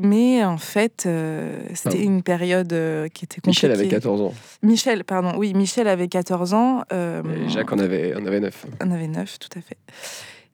Mais 0.00 0.44
en 0.44 0.56
fait, 0.58 1.04
euh, 1.06 1.58
c'était 1.74 1.98
Ah. 2.00 2.04
une 2.04 2.22
période 2.22 2.72
euh, 2.72 3.08
qui 3.08 3.24
était 3.24 3.40
compliquée. 3.40 3.66
Michel 3.66 3.72
avait 3.72 3.88
14 3.88 4.20
ans. 4.20 4.34
Michel, 4.62 5.02
pardon. 5.04 5.32
Oui, 5.36 5.52
Michel 5.54 5.88
avait 5.88 6.06
14 6.08 6.54
ans. 6.54 6.84
euh, 6.92 7.22
Et 7.46 7.48
Jacques 7.48 7.72
en 7.72 7.78
avait, 7.78 8.14
en 8.14 8.24
avait 8.24 8.38
9. 8.40 8.66
en 8.82 8.90
avait 8.92 9.08
9, 9.08 9.38
tout 9.40 9.58
à 9.58 9.60
fait. 9.62 9.76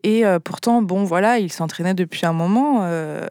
Et 0.02 0.24
euh, 0.24 0.38
pourtant, 0.38 0.82
bon, 0.82 1.04
voilà, 1.04 1.38
il 1.38 1.52
s'entraînait 1.52 1.94
depuis 1.94 2.24
un 2.26 2.32
moment. 2.32 2.80
euh, 2.84 3.26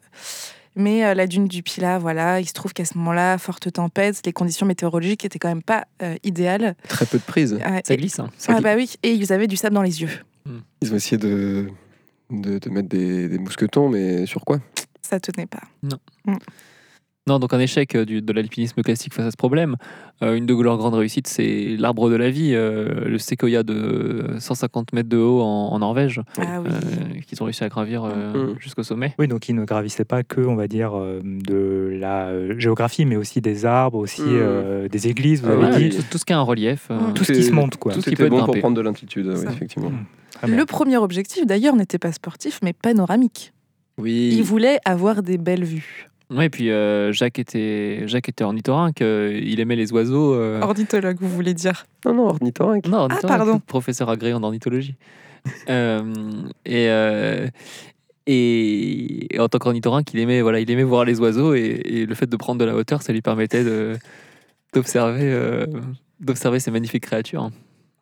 mais 0.76 1.04
euh, 1.06 1.14
la 1.16 1.26
dune 1.26 1.48
du 1.48 1.64
Pilat, 1.64 1.98
voilà, 1.98 2.40
il 2.40 2.46
se 2.48 2.54
trouve 2.54 2.72
qu'à 2.74 2.86
ce 2.86 2.98
moment-là, 3.00 3.38
forte 3.40 3.72
tempête, 3.72 4.22
les 4.26 4.34
conditions 4.34 4.66
météorologiques 4.68 5.26
étaient 5.26 5.40
quand 5.40 5.48
même 5.48 5.64
pas 5.64 5.86
euh, 6.04 6.16
idéales. 6.24 6.76
Très 6.88 7.06
peu 7.08 7.18
de 7.18 7.24
prise. 7.24 7.58
Ça 7.84 7.94
et- 7.94 7.98
glisse. 7.98 8.20
hein. 8.20 8.30
Ça 8.38 8.54
ah 8.56 8.62
bah 8.62 8.76
oui, 8.76 8.94
et 9.02 9.12
ils 9.12 9.34
avaient 9.34 9.48
du 9.48 9.56
sable 9.58 9.74
dans 9.74 9.82
les 9.82 10.02
yeux. 10.02 10.12
Ils 10.82 10.94
ont 10.94 10.96
essayé 10.96 11.18
de, 11.18 11.68
de, 12.30 12.60
de 12.60 12.70
mettre 12.70 12.90
des, 12.90 13.28
des 13.28 13.40
mousquetons, 13.40 13.90
mais 13.90 14.26
sur 14.28 14.46
quoi? 14.46 14.60
Ça 15.02 15.20
tenait 15.20 15.48
pas. 15.48 15.64
Non, 15.84 15.98
donc 17.28 17.54
un 17.54 17.60
échec 17.60 17.94
euh, 17.96 18.06
du- 18.06 18.22
de 18.22 18.34
l'alpinisme 18.34 18.82
classique 18.82 19.14
face 19.14 19.26
à 19.26 19.32
ce 19.32 19.38
problème. 19.38 19.76
Euh, 20.24 20.34
une 20.36 20.46
de 20.46 20.54
leurs 20.62 20.78
grandes 20.78 20.96
réussites, 20.96 21.28
c'est 21.28 21.76
l'arbre 21.78 22.10
de 22.10 22.16
la 22.16 22.30
vie, 22.30 22.52
euh, 22.56 23.06
le 23.06 23.18
séquoia 23.20 23.62
de 23.64 24.26
150 24.40 24.94
mètres 24.94 25.10
de 25.10 25.18
haut 25.18 25.42
en, 25.42 25.70
en 25.74 25.80
Norvège, 25.80 26.22
Ah 26.40 26.62
oui. 26.62 26.70
euh, 26.72 27.20
qu'ils 27.28 27.42
ont 27.42 27.46
réussi 27.46 27.64
à 27.64 27.70
gravir 27.70 28.04
euh, 28.06 28.52
Mhm. 28.54 28.56
jusqu'au 28.60 28.84
sommet. 28.84 29.14
Oui, 29.20 29.28
donc 29.28 29.48
ils 29.50 29.54
ne 29.56 29.64
gravissaient 29.66 30.06
pas 30.06 30.24
que, 30.24 30.42
on 30.42 30.56
va 30.56 30.68
dire, 30.68 30.94
de 31.24 31.98
la 32.00 32.58
géographie, 32.58 33.06
mais 33.06 33.16
aussi 33.16 33.42
des 33.42 33.66
arbres, 33.66 33.98
aussi 34.00 34.22
euh, 34.26 34.88
des 34.88 35.08
églises, 35.08 35.44
vous 35.44 35.50
Ah 35.52 35.66
avez 35.68 35.84
Ouais, 35.84 35.90
dit. 35.90 35.98
tout, 35.98 36.04
tout 36.12 36.18
ce 36.18 36.26
qui 36.26 36.34
a 36.34 36.38
un 36.40 36.42
relief. 36.42 36.90
Tout 37.14 37.24
ce 37.24 37.34
qui 37.34 37.44
se 37.44 37.52
monte, 37.52 37.78
quoi. 37.78 37.94
Tout 37.94 38.02
qui 38.02 38.10
était 38.10 38.24
peut 38.24 38.30
bon 38.30 38.38
grimper. 38.38 38.54
pour 38.54 38.60
prendre 38.62 38.76
de 38.78 38.82
l'altitude, 38.82 39.28
oui, 39.28 39.46
effectivement. 39.52 39.92
Mm. 39.92 40.56
Le 40.56 40.66
premier 40.66 40.98
objectif, 40.98 41.46
d'ailleurs, 41.46 41.76
n'était 41.76 41.98
pas 41.98 42.12
sportif, 42.12 42.60
mais 42.64 42.74
panoramique. 42.74 43.54
Oui. 44.00 44.30
Il 44.34 44.44
voulait 44.44 44.80
avoir 44.86 45.24
des 45.24 45.38
belles 45.40 45.64
vues. 45.64 46.10
Ouais, 46.30 46.48
et 46.48 46.50
puis 46.50 46.70
euh, 46.72 47.14
Jacques 47.14 47.40
était 47.40 48.08
Jacques 48.08 48.28
était 48.30 48.44
ornithorynque, 48.44 49.02
euh, 49.02 49.40
il 49.42 49.60
aimait 49.62 49.78
les 49.78 49.94
oiseaux. 49.94 50.34
euh, 50.36 50.60
Ornithologue, 50.62 51.18
vous 51.22 51.30
voulez 51.30 51.54
dire? 51.54 51.86
Non, 52.06 52.14
non, 52.14 52.28
ornithorynque. 52.28 52.86
Non, 52.88 52.98
ornithorynque, 53.00 53.32
Ah, 53.34 53.38
pardon. 53.46 53.60
professeur 53.66 54.10
agréé 54.10 54.34
en 54.34 54.44
ornithologie. 54.44 54.96
Euh, 55.70 56.04
et, 56.66 56.90
euh, 56.90 57.48
et, 58.26 59.34
et 59.36 59.40
en 59.40 59.48
tant 59.48 59.60
qu'ornithorynque, 59.60 60.14
il 60.14 60.20
aimait, 60.20 60.42
voilà, 60.42 60.60
il 60.60 60.70
aimait 60.70 60.84
voir 60.84 61.06
les 61.06 61.20
oiseaux 61.22 61.54
et, 61.56 61.82
et 61.86 62.06
le 62.06 62.16
fait 62.16 62.26
de 62.30 62.36
prendre 62.36 62.60
de 62.60 62.66
la 62.66 62.76
hauteur, 62.76 63.02
ça 63.02 63.14
lui 63.14 63.22
permettait 63.22 63.64
de- 63.64 63.96
d'observer 64.74 65.22
euh, 65.24 65.66
d'observer 66.20 66.60
ces 66.60 66.72
magnifiques 66.72 67.04
créatures. 67.04 67.50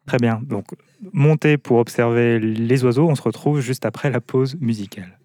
Très 0.07 0.17
bien. 0.17 0.39
Donc, 0.43 0.65
monter 1.13 1.57
pour 1.57 1.77
observer 1.77 2.39
les 2.39 2.83
oiseaux, 2.83 3.07
on 3.07 3.15
se 3.15 3.21
retrouve 3.21 3.59
juste 3.59 3.85
après 3.85 4.09
la 4.09 4.21
pause 4.21 4.55
musicale. 4.59 5.19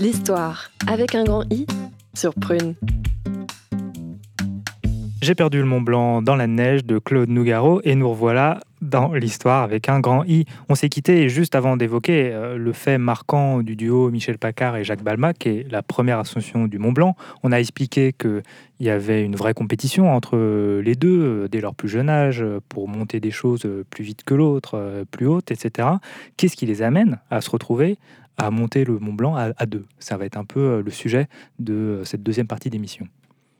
L'histoire 0.00 0.70
avec 0.86 1.14
un 1.14 1.24
grand 1.24 1.44
I 1.52 1.66
sur 2.14 2.32
Prune. 2.32 2.74
J'ai 5.20 5.34
perdu 5.34 5.58
le 5.58 5.66
Mont 5.66 5.82
Blanc 5.82 6.22
dans 6.22 6.36
la 6.36 6.46
neige 6.46 6.86
de 6.86 6.98
Claude 6.98 7.28
Nougaro 7.28 7.82
et 7.84 7.94
nous 7.94 8.08
revoilà 8.08 8.60
dans 8.80 9.12
l'histoire 9.12 9.62
avec 9.62 9.90
un 9.90 10.00
grand 10.00 10.24
I. 10.24 10.46
On 10.70 10.74
s'est 10.74 10.88
quitté 10.88 11.28
juste 11.28 11.54
avant 11.54 11.76
d'évoquer 11.76 12.30
euh, 12.32 12.56
le 12.56 12.72
fait 12.72 12.96
marquant 12.96 13.60
du 13.60 13.76
duo 13.76 14.10
Michel 14.10 14.38
Paccard 14.38 14.76
et 14.76 14.84
Jacques 14.84 15.02
Balma, 15.02 15.34
qui 15.34 15.50
est 15.50 15.70
la 15.70 15.82
première 15.82 16.18
ascension 16.18 16.66
du 16.66 16.78
Mont 16.78 16.92
Blanc. 16.92 17.14
On 17.42 17.52
a 17.52 17.60
expliqué 17.60 18.14
qu'il 18.14 18.42
y 18.80 18.88
avait 18.88 19.22
une 19.22 19.36
vraie 19.36 19.52
compétition 19.52 20.10
entre 20.10 20.38
les 20.80 20.94
deux 20.94 21.20
euh, 21.20 21.48
dès 21.48 21.60
leur 21.60 21.74
plus 21.74 21.90
jeune 21.90 22.08
âge 22.08 22.40
euh, 22.40 22.60
pour 22.70 22.88
monter 22.88 23.20
des 23.20 23.30
choses 23.30 23.68
plus 23.90 24.02
vite 24.02 24.24
que 24.24 24.32
l'autre, 24.32 25.04
plus 25.10 25.26
hautes, 25.26 25.50
etc. 25.50 25.88
Qu'est-ce 26.38 26.56
qui 26.56 26.64
les 26.64 26.80
amène 26.80 27.18
à 27.30 27.42
se 27.42 27.50
retrouver 27.50 27.98
à 28.38 28.50
monter 28.50 28.84
le 28.84 28.98
Mont 28.98 29.12
Blanc 29.12 29.34
à, 29.36 29.52
à 29.56 29.66
deux 29.66 29.84
Ça 29.98 30.16
va 30.16 30.24
être 30.24 30.36
un 30.36 30.44
peu 30.44 30.60
euh, 30.60 30.82
le 30.82 30.90
sujet 30.90 31.26
de 31.58 31.74
euh, 31.74 32.04
cette 32.04 32.22
deuxième 32.22 32.46
partie 32.46 32.70
d'émission. 32.70 33.06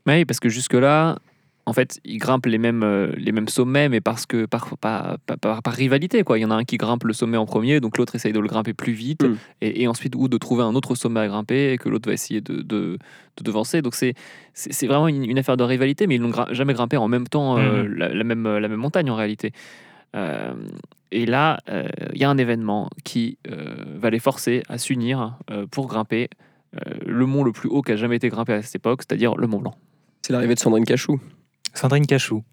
Oui, 0.06 0.24
parce 0.24 0.40
que 0.40 0.48
jusque-là, 0.48 1.18
en 1.66 1.72
fait, 1.74 2.00
ils 2.04 2.16
grimpent 2.16 2.46
les 2.46 2.56
mêmes, 2.58 2.82
euh, 2.82 3.12
les 3.16 3.30
mêmes 3.32 3.46
sommets, 3.48 3.88
mais 3.90 4.00
parce 4.00 4.24
que 4.26 4.46
par, 4.46 4.76
par, 4.78 5.18
par- 5.26 5.38
par- 5.38 5.62
par 5.62 5.74
rivalité. 5.74 6.22
Quoi. 6.24 6.38
Il 6.38 6.40
y 6.40 6.44
en 6.44 6.50
a 6.50 6.54
un 6.54 6.64
qui 6.64 6.78
grimpe 6.78 7.04
le 7.04 7.12
sommet 7.12 7.36
en 7.36 7.44
premier, 7.44 7.78
donc 7.80 7.98
l'autre 7.98 8.14
essaye 8.16 8.32
de 8.32 8.40
le 8.40 8.48
grimper 8.48 8.72
plus 8.72 8.92
vite, 8.94 9.22
Mm. 9.22 9.36
et, 9.60 9.82
et 9.82 9.86
ensuite, 9.86 10.14
ou 10.16 10.26
de 10.28 10.38
trouver 10.38 10.62
un 10.64 10.74
autre 10.74 10.94
sommet 10.94 11.20
à 11.20 11.28
grimper, 11.28 11.72
et 11.74 11.78
que 11.78 11.88
l'autre 11.90 12.08
va 12.08 12.14
essayer 12.14 12.40
de, 12.40 12.62
de, 12.62 12.98
de 13.36 13.42
devancer. 13.44 13.82
Donc 13.82 13.94
c'est 13.94 14.14
c'est 14.54 14.72
c'est 14.72 14.86
vraiment 14.86 15.06
une, 15.08 15.22
une 15.24 15.38
affaire 15.38 15.58
de 15.58 15.62
rivalité, 15.64 16.06
mais 16.06 16.14
ils 16.16 16.22
n'ont 16.22 16.30
gra- 16.30 16.52
jamais 16.52 16.72
grimpé 16.72 16.96
en 16.96 17.06
même 17.08 17.28
temps 17.28 17.58
euh, 17.58 17.86
la, 17.94 18.08
la 18.14 18.24
même, 18.24 18.48
la 18.48 18.66
même 18.68 18.80
montagne 18.80 19.10
en 19.10 19.16
réalité. 19.16 19.52
Euh, 20.16 20.54
et 21.12 21.26
là, 21.26 21.58
euh, 21.68 21.88
il 22.14 22.20
y 22.20 22.24
a 22.24 22.30
un 22.30 22.38
événement 22.38 22.88
qui 23.04 23.38
euh, 23.48 23.74
va 23.96 24.10
les 24.10 24.18
forcer 24.18 24.62
à 24.68 24.78
s'unir 24.78 25.38
euh, 25.50 25.66
pour 25.66 25.86
grimper 25.88 26.28
euh, 26.76 26.94
le 27.04 27.26
mont 27.26 27.42
le 27.42 27.52
plus 27.52 27.68
haut 27.68 27.82
qui 27.82 27.92
a 27.92 27.96
jamais 27.96 28.16
été 28.16 28.28
grimpé 28.28 28.52
à 28.52 28.62
cette 28.62 28.76
époque, 28.76 29.02
c'est-à-dire 29.02 29.34
le 29.36 29.46
Mont 29.46 29.58
Blanc. 29.58 29.74
C'est 30.22 30.32
l'arrivée 30.32 30.54
de 30.54 30.60
Sandrine 30.60 30.84
Cachou. 30.84 31.18
Sandrine 31.74 32.06
Cachou. 32.06 32.44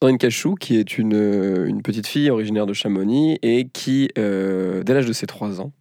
Sandrine 0.00 0.18
Cachou, 0.18 0.54
qui 0.54 0.76
est 0.76 0.98
une, 0.98 1.64
une 1.66 1.82
petite 1.82 2.06
fille 2.06 2.30
originaire 2.30 2.66
de 2.66 2.72
Chamonix 2.72 3.38
et 3.42 3.66
qui, 3.72 4.10
euh, 4.18 4.82
dès 4.84 4.94
l'âge 4.94 5.06
de 5.06 5.12
ses 5.12 5.26
3 5.26 5.60
ans, 5.60 5.72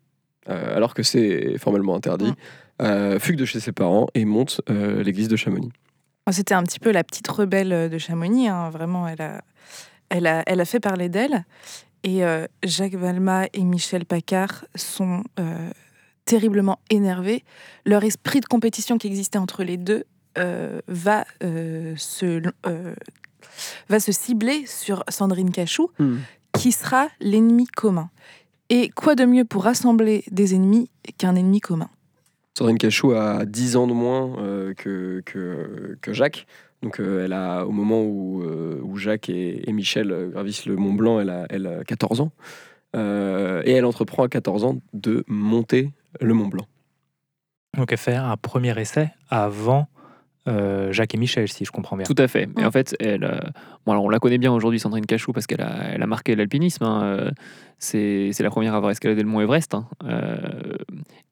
euh, 0.50 0.76
alors 0.76 0.94
que 0.94 1.04
c'est 1.04 1.58
formellement 1.58 1.96
interdit, 1.96 2.34
euh, 2.82 3.20
fugue 3.20 3.38
de 3.38 3.46
chez 3.46 3.60
ses 3.60 3.72
parents 3.72 4.08
et 4.16 4.26
monte 4.26 4.62
euh, 4.70 5.04
l'église 5.04 5.28
de 5.28 5.36
Chamonix. 5.36 5.72
C'était 6.32 6.54
un 6.54 6.64
petit 6.64 6.80
peu 6.80 6.92
la 6.92 7.04
petite 7.04 7.28
rebelle 7.28 7.90
de 7.90 7.98
Chamonix. 7.98 8.48
hein. 8.48 8.70
Vraiment, 8.70 9.08
elle 9.08 9.22
a, 9.22 9.42
elle, 10.14 10.28
a, 10.28 10.44
elle 10.46 10.62
a 10.62 10.66
fait 10.66 10.80
parler 10.80 11.10
d'elle. 11.10 11.44
Et 12.04 12.24
euh, 12.24 12.46
Jacques 12.64 12.96
Valma 12.96 13.48
et 13.54 13.64
Michel 13.64 14.06
Paccard 14.06 14.66
sont 14.76 15.24
euh, 15.40 15.70
terriblement 16.26 16.80
énervés. 16.90 17.44
Leur 17.86 18.04
esprit 18.04 18.40
de 18.40 18.46
compétition 18.46 18.98
qui 18.98 19.08
existait 19.08 19.40
entre 19.40 19.64
les 19.64 19.78
deux 19.78 20.04
euh, 20.38 20.82
va, 20.88 21.26
euh, 21.44 21.94
se, 21.98 22.42
euh, 22.66 22.96
va 23.90 24.00
se 24.00 24.12
cibler 24.12 24.66
sur 24.68 25.04
Sandrine 25.10 25.52
Cachou, 25.52 25.90
qui 26.54 26.72
sera 26.72 27.08
l'ennemi 27.20 27.66
commun. 27.66 28.10
Et 28.70 28.90
quoi 28.90 29.16
de 29.16 29.26
mieux 29.26 29.46
pour 29.46 29.64
rassembler 29.64 30.24
des 30.32 30.56
ennemis 30.56 30.90
qu'un 31.18 31.36
ennemi 31.36 31.60
commun? 31.60 31.90
Sandrine 32.56 32.78
Cachou 32.78 33.14
a 33.14 33.46
10 33.46 33.76
ans 33.78 33.88
de 33.88 33.94
moins 33.94 34.38
euh, 34.38 34.74
que, 34.76 35.24
que, 35.26 35.98
que 36.02 36.14
Jacques. 36.14 36.46
Donc, 36.84 37.00
euh, 37.00 37.26
elle 37.26 37.34
a, 37.34 37.66
au 37.66 37.72
moment 37.72 38.04
où, 38.04 38.44
euh, 38.44 38.80
où 38.84 38.98
Jacques 38.98 39.30
et, 39.30 39.68
et 39.68 39.74
Michel 39.74 40.12
euh, 40.12 40.28
gravissent 40.30 40.66
le 40.68 40.76
Mont 40.76 40.94
Blanc, 40.94 41.20
elle 41.20 41.30
a, 41.32 41.46
elle 41.50 41.66
a 41.66 41.84
14 41.84 42.22
ans. 42.22 42.32
Euh, 42.96 43.64
et 43.66 43.72
elle 43.72 43.86
entreprend 43.86 44.24
à 44.24 44.28
14 44.28 44.64
ans 44.66 44.78
de 44.94 45.24
monter 45.28 45.90
le 46.22 46.34
Mont 46.36 46.48
Blanc. 46.48 46.68
Donc 47.78 47.92
elle 47.92 47.98
fait 47.98 48.16
un 48.16 48.38
premier 48.38 48.78
essai 48.80 49.10
avant 49.30 49.88
euh, 50.48 50.92
Jacques 50.92 51.16
et 51.16 51.18
Michel, 51.18 51.48
si 51.48 51.66
je 51.66 51.72
comprends 51.72 51.96
bien. 51.98 52.06
Tout 52.06 52.22
à 52.22 52.28
fait. 52.28 52.44
Et 52.58 52.62
Mm. 52.62 52.66
en 52.66 52.72
fait, 52.72 52.96
elle, 53.00 53.24
euh, 53.24 53.40
bon, 53.86 53.94
alors 53.94 54.04
on 54.04 54.10
la 54.10 54.20
connaît 54.20 54.38
bien 54.38 54.52
aujourd'hui, 54.54 54.80
Sandrine 54.80 55.06
Cachou, 55.08 55.32
parce 55.32 55.48
qu'elle 55.48 55.62
a, 55.62 55.92
elle 55.94 56.04
a 56.04 56.06
marqué 56.06 56.36
l'alpinisme. 56.36 56.84
hein, 56.84 57.02
euh, 57.04 57.32
C'est 57.80 58.30
c'est 58.34 58.44
la 58.44 58.50
première 58.52 58.74
à 58.74 58.78
avoir 58.78 58.92
escaladé 58.92 59.24
le 59.24 59.28
mont 59.30 59.42
Everest. 59.42 59.74
hein, 59.74 59.88
euh, 60.04 60.38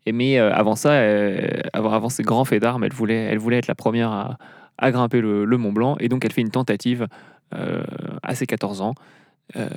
et 0.08 0.13
mais 0.13 0.39
euh, 0.39 0.51
avant 0.53 0.75
ça, 0.75 0.93
euh, 0.93 1.46
avant, 1.74 1.91
avant 1.91 2.10
ses 2.10 2.24
grands 2.24 2.46
faits 2.46 2.62
d'armes, 2.62 2.84
elle 2.86 2.93
voulait, 2.93 3.15
elle 3.25 3.38
voulait 3.38 3.58
être 3.58 3.67
la 3.67 3.75
première 3.75 4.12
à, 4.12 4.38
à 4.82 4.92
grimper 4.92 5.22
le, 5.22 5.46
le 5.46 5.58
Mont 5.58 5.72
Blanc. 5.72 5.96
Et 6.02 6.10
donc, 6.10 6.26
elle 6.26 6.34
fait 6.34 6.42
une 6.42 6.50
tentative 6.52 7.08
euh, 7.56 7.84
à 8.24 8.36
ses 8.36 8.46
14 8.46 8.82
ans. 8.82 8.94
Euh, 9.56 9.68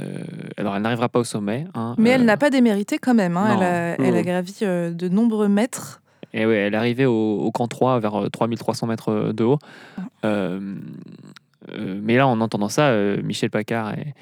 alors, 0.57 0.75
elle 0.77 0.83
n'arrivera 0.83 1.09
pas 1.09 1.21
au 1.21 1.25
sommet. 1.25 1.67
hein, 1.75 1.95
Mais 1.99 2.11
euh, 2.11 2.15
elle 2.15 2.25
n'a 2.25 2.37
pas 2.37 2.51
démérité 2.51 2.99
quand 2.99 3.15
même. 3.15 3.37
hein. 3.37 3.55
Elle, 3.57 3.63
a, 3.63 3.95
elle 4.09 4.15
a 4.15 4.19
Non. 4.19 4.23
gravi 4.23 4.57
euh, 4.63 4.91
de 4.91 5.09
nombreux 5.09 5.49
mètres. 5.49 6.01
Et 6.33 6.47
ouais, 6.47 6.57
elle 6.57 6.75
est 6.75 6.77
arrivée 6.77 7.07
au, 7.07 7.39
au 7.39 7.51
camp 7.53 7.69
3, 7.69 8.01
vers 8.01 8.25
euh, 8.25 8.29
3300 8.29 8.87
mètres 8.89 9.33
de 9.33 9.45
haut. 9.45 9.59
Euh, 10.25 10.75
euh, 11.73 12.01
mais 12.03 12.17
là, 12.17 12.27
en 12.27 12.41
entendant 12.41 12.69
ça, 12.69 12.89
euh, 12.89 13.23
Michel 13.23 13.51
Paccard 13.51 13.95
et, 13.95 14.15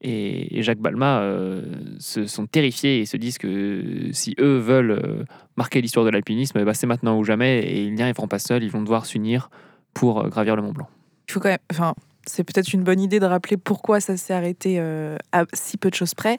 et- 0.00 0.58
et 0.58 0.62
Jacques 0.62 0.78
Balma 0.80 1.20
euh, 1.20 1.62
se 1.98 2.26
sont 2.26 2.46
terrifiés 2.46 3.00
et 3.00 3.06
se 3.06 3.16
disent 3.16 3.38
que 3.38 4.08
si 4.12 4.34
eux 4.38 4.58
veulent 4.58 4.90
euh, 4.90 5.24
marquer 5.56 5.80
l'histoire 5.80 6.04
de 6.04 6.10
l'alpinisme, 6.10 6.62
bah, 6.64 6.74
c'est 6.74 6.86
maintenant 6.86 7.18
ou 7.18 7.24
jamais 7.24 7.60
et 7.60 7.84
ils 7.84 7.94
n'y 7.94 8.02
arriveront 8.02 8.28
pas 8.28 8.38
seuls, 8.38 8.62
ils 8.62 8.70
vont 8.70 8.82
devoir 8.82 9.06
s'unir 9.06 9.48
pour 9.94 10.20
euh, 10.24 10.28
gravir 10.28 10.56
le 10.56 10.62
Mont 10.62 10.72
Blanc. 10.72 10.88
Il 11.28 11.32
faut 11.32 11.40
quand 11.40 11.48
même. 11.48 11.58
Enfin, 11.70 11.94
c'est 12.26 12.42
peut-être 12.42 12.72
une 12.72 12.82
bonne 12.82 13.00
idée 13.00 13.20
de 13.20 13.26
rappeler 13.26 13.58
pourquoi 13.58 14.00
ça 14.00 14.16
s'est 14.16 14.32
arrêté 14.32 14.76
euh, 14.78 15.18
à 15.32 15.44
si 15.52 15.76
peu 15.76 15.90
de 15.90 15.94
choses 15.94 16.14
près. 16.14 16.38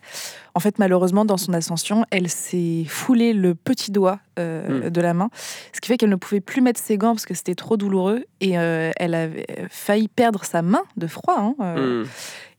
En 0.55 0.59
fait, 0.59 0.79
malheureusement, 0.79 1.25
dans 1.25 1.37
son 1.37 1.53
ascension, 1.53 2.05
elle 2.09 2.27
s'est 2.27 2.85
foulé 2.87 3.33
le 3.33 3.53
petit 3.53 3.91
doigt 3.91 4.19
euh, 4.39 4.87
Mm. 4.87 4.89
de 4.89 5.01
la 5.01 5.13
main, 5.13 5.29
ce 5.73 5.79
qui 5.81 5.87
fait 5.87 5.97
qu'elle 5.97 6.09
ne 6.09 6.15
pouvait 6.15 6.41
plus 6.41 6.61
mettre 6.61 6.81
ses 6.81 6.97
gants 6.97 7.13
parce 7.13 7.25
que 7.27 7.35
c'était 7.35 7.53
trop 7.55 7.77
douloureux 7.77 8.25
et 8.41 8.57
euh, 8.57 8.91
elle 8.97 9.13
avait 9.13 9.45
failli 9.69 10.07
perdre 10.07 10.43
sa 10.43 10.61
main 10.63 10.81
de 10.97 11.05
froid. 11.07 11.35
hein, 11.37 11.55
euh, 11.61 12.03
Mm. 12.03 12.07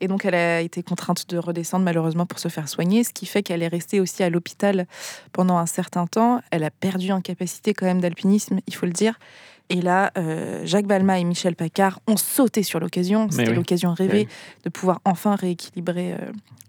Et 0.03 0.09
donc, 0.09 0.25
elle 0.25 0.35
a 0.35 0.61
été 0.61 0.83
contrainte 0.83 1.29
de 1.29 1.38
redescendre 1.38 1.85
malheureusement 1.85 2.26
pour 2.26 2.38
se 2.38 2.49
faire 2.49 2.69
soigner, 2.69 3.03
ce 3.03 3.12
qui 3.12 3.26
fait 3.26 3.43
qu'elle 3.43 3.62
est 3.62 3.69
restée 3.69 3.99
aussi 3.99 4.23
à 4.23 4.31
l'hôpital 4.31 4.87
pendant 5.33 5.57
un 5.57 5.67
certain 5.67 6.07
temps. 6.07 6.41
Elle 6.53 6.65
a 6.65 6.71
perdu 6.71 7.11
en 7.12 7.21
capacité 7.23 7.73
quand 7.75 7.87
même 7.87 8.00
d'alpinisme, 8.00 8.61
il 8.67 8.75
faut 8.75 8.87
le 8.87 8.93
dire. 8.93 9.19
Et 9.68 9.80
là, 9.80 10.12
euh, 10.16 10.62
Jacques 10.64 10.87
Balma 10.87 11.18
et 11.18 11.25
Michel 11.25 11.56
Paccard 11.56 12.00
ont 12.06 12.16
sauté 12.16 12.62
sur 12.62 12.78
l'occasion. 12.78 13.28
C'était 13.30 13.50
oui. 13.50 13.56
l'occasion 13.56 13.94
rêvée 13.94 14.26
Oui. 14.28 14.35
de 14.64 14.70
pouvoir 14.70 15.00
enfin 15.04 15.35
rééquilibrer 15.35 16.12
euh, 16.12 16.16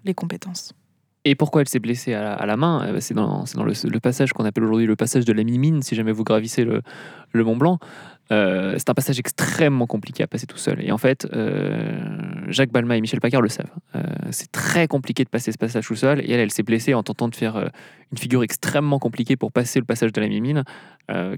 les 0.03 0.13
compétences. 0.13 0.73
Et 1.25 1.35
pourquoi 1.35 1.61
elle 1.61 1.67
s'est 1.67 1.79
blessée 1.79 2.13
à 2.13 2.21
la, 2.21 2.33
à 2.33 2.45
la 2.45 2.57
main? 2.57 2.91
Ben, 2.91 3.01
C'est 3.01 3.13
dans, 3.13 3.43
le, 3.55 3.73
le 3.89 3.99
passage 3.99 4.33
qu'on 4.33 4.45
appelle 4.45 4.63
aujourd'hui 4.63 4.87
le 4.87 4.95
passage 4.95 5.25
de 5.25 5.33
la 5.33 5.43
mimine, 5.43 5.81
si 5.81 5.93
jamais 5.93 6.11
vous 6.13 6.23
gravissez 6.23 6.63
le, 6.63 6.81
le 7.33 7.43
Mont 7.43 7.57
Blanc. 7.57 7.79
Euh, 8.31 8.75
c'est 8.77 8.89
un 8.89 8.93
passage 8.93 9.19
extrêmement 9.19 9.87
compliqué 9.87 10.21
à 10.23 10.27
passer 10.27 10.45
tout 10.47 10.57
seul. 10.57 10.83
Et 10.83 10.91
en 10.91 10.97
fait, 10.97 11.27
euh, 11.33 11.97
Jacques 12.49 12.71
Balma 12.71 12.97
et 12.97 13.01
Michel 13.01 13.21
Paccard 13.21 13.41
le 13.41 13.47
savent. 13.49 13.71
Euh, 13.95 14.01
c'est 14.31 14.51
très 14.51 14.87
compliqué 14.87 15.23
de 15.23 15.29
passer 15.29 15.51
ce 15.51 15.57
passage 15.57 15.85
tout 15.87 15.95
seul. 15.95 16.19
Et 16.19 16.31
elle, 16.31 16.39
elle 16.41 16.51
s'est 16.51 16.63
blessée 16.63 16.93
en 16.93 17.03
tentant 17.03 17.29
de 17.29 17.35
faire 17.35 17.69
une 18.11 18.17
figure 18.17 18.43
extrêmement 18.43 18.99
compliquée 18.99 19.35
pour 19.37 19.51
passer 19.51 19.79
le 19.79 19.85
passage 19.85 20.11
de 20.11 20.19
la 20.21 20.27
mimine, 20.27 20.63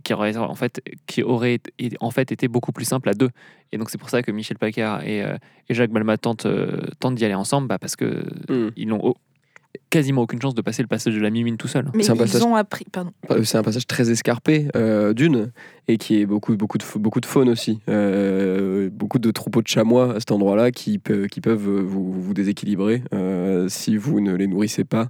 qui, 0.03 0.13
aurait, 0.13 0.35
en 0.37 0.55
fait, 0.55 0.81
qui 1.05 1.21
aurait 1.23 1.55
été- 1.55 1.97
en 1.99 2.09
fait 2.11 2.31
été 2.31 2.47
beaucoup 2.47 2.71
plus 2.71 2.85
simple 2.85 3.09
à 3.09 3.13
deux. 3.13 3.29
Et 3.71 3.77
donc 3.77 3.89
c'est 3.91 3.97
pour 3.99 4.09
ça 4.09 4.23
que 4.23 4.31
Michel 4.31 4.57
Paccard 4.57 5.03
et, 5.03 5.19
et 5.19 5.73
Jacques 5.73 5.91
Balma 5.91 6.17
tentent, 6.17 6.47
tentent 6.99 7.15
d'y 7.15 7.25
aller 7.25 7.35
ensemble, 7.35 7.67
bah, 7.67 7.77
parce 7.79 7.95
que 7.95 8.23
Mm. 8.49 8.71
ils 8.77 8.87
n'ont 8.87 8.99
au- 9.03 9.17
quasiment 9.89 10.21
aucune 10.23 10.41
chance 10.41 10.55
de 10.55 10.61
passer 10.61 10.81
le 10.81 10.87
passage 10.87 11.13
de 11.15 11.19
la 11.19 11.29
mimine 11.29 11.57
tout 11.57 11.67
seul. 11.67 11.85
Mais 11.93 12.03
C'est 12.03 12.11
un 12.11 12.15
ils 12.15 12.19
passage- 12.19 12.41
ont 12.43 12.55
appris. 12.55 12.85
Pardon. 12.91 13.11
Euh, 13.31 13.43
C'est 13.43 13.57
un 13.57 13.63
passage 13.63 13.85
très 13.87 14.09
escarpé 14.11 14.67
euh, 14.75 15.13
d'une 15.13 15.51
et 15.87 15.97
qui 15.97 16.19
est 16.21 16.25
beaucoup, 16.25 16.55
beaucoup, 16.55 16.77
de, 16.77 16.83
beaucoup 16.95 17.19
de 17.21 17.25
faune 17.25 17.49
aussi. 17.49 17.79
Euh, 17.89 18.89
beaucoup 18.91 19.19
de 19.19 19.31
troupeaux 19.31 19.61
de 19.61 19.67
chamois 19.67 20.15
à 20.15 20.19
cet 20.19 20.31
endroit-là 20.31 20.71
qui, 20.71 20.97
peuvent 20.99 21.55
vous, 21.81 22.11
vous 22.11 22.33
déséquilibrer 22.33 23.03
euh, 23.13 23.67
si 23.69 23.95
vous 23.97 24.19
ne 24.21 24.33
les 24.35 24.47
nourrissez 24.47 24.83
pas 24.85 25.09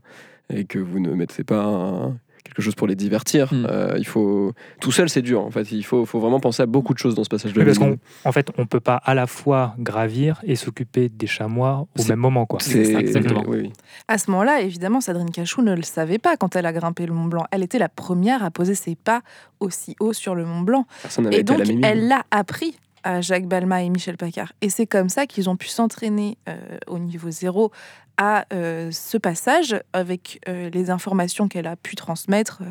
et 0.54 0.66
que 0.66 0.80
vous 0.80 1.00
ne 1.00 1.14
mettez 1.14 1.44
pas 1.44 1.64
un- 1.64 2.18
quelque 2.44 2.62
chose 2.62 2.76
pour 2.76 2.88
les 2.88 2.96
divertir. 2.96 3.54
Mm. 3.54 3.68
Euh, 3.70 3.96
il 3.98 4.06
faut 4.06 4.54
tout 4.80 4.92
seul, 4.92 5.10
c'est 5.10 5.22
dur. 5.22 5.42
En 5.44 5.52
fait, 5.52 5.72
il 5.72 5.84
faut, 5.84 6.06
faut 6.06 6.20
vraiment 6.20 6.40
penser 6.40 6.64
à 6.64 6.66
beaucoup 6.66 6.94
de 6.94 7.00
choses 7.00 7.16
dans 7.16 7.24
ce 7.24 7.30
passage 7.30 7.54
de 7.54 7.60
Oui, 7.60 7.66
la 7.66 7.74
parce 7.74 7.98
en 8.26 8.32
fait, 8.32 8.50
on 8.58 8.66
peut 8.66 8.80
pas 8.80 8.96
à 9.04 9.14
la 9.14 9.28
fois 9.28 9.76
gravir 9.80 10.42
et 10.44 10.56
s'occuper 10.56 11.10
des 11.10 11.28
chamois 11.28 11.88
au 11.98 12.02
C'est- 12.02 12.10
même 12.10 12.20
moment. 12.20 12.46
Quoi. 12.46 12.60
C'est 12.62 12.94
Exactement. 12.94 13.44
oui, 13.48 13.60
oui. 13.64 13.74
À 14.08 14.18
ce 14.18 14.30
moment-là, 14.32 14.62
évidemment, 14.62 15.02
Sandrine 15.02 15.32
Cachou 15.32 15.62
ne 15.62 15.76
le 15.76 15.84
savait 15.84 16.18
pas 16.20 16.38
quand 16.38 16.56
elle 16.56 16.66
a 16.66 16.74
grimpé 16.74 17.06
le 17.06 17.14
Mont 17.14 17.26
Blanc. 17.26 17.46
Elle 17.52 17.64
était 17.64 17.80
la 17.80 17.90
première 17.90 18.44
à 18.44 18.52
poser 18.52 18.76
ses 18.76 18.96
pas 18.96 19.22
aussi 19.60 19.96
haut 20.00 20.14
sur 20.14 20.36
le 20.36 20.46
Mont 20.46 20.62
Blanc. 20.62 20.86
Personne 21.02 21.28
Et 21.32 21.40
été 21.40 21.44
donc, 21.44 21.60
la 21.66 21.88
elle 21.90 22.08
l'a 22.08 22.24
appris 22.32 22.78
à 23.04 23.22
Jacques 23.22 23.48
Balma 23.48 23.84
et 23.84 23.90
Michel 23.90 24.18
Paccard. 24.18 24.54
Et 24.62 24.70
c'est 24.70 24.88
comme 24.88 25.10
ça 25.10 25.26
qu'ils 25.26 25.50
ont 25.50 25.56
pu 25.56 25.68
s'entraîner 25.68 26.38
euh, 26.48 26.78
au 26.88 27.00
niveau 27.00 27.32
zéro 27.32 27.72
à 28.18 28.46
euh, 28.54 28.92
ce 28.92 29.18
passage 29.18 29.80
avec 29.94 30.42
euh, 30.48 30.70
les 30.70 30.90
informations 30.90 31.48
qu'elle 31.48 31.68
a 31.68 31.76
pu 31.76 31.96
transmettre 31.96 32.62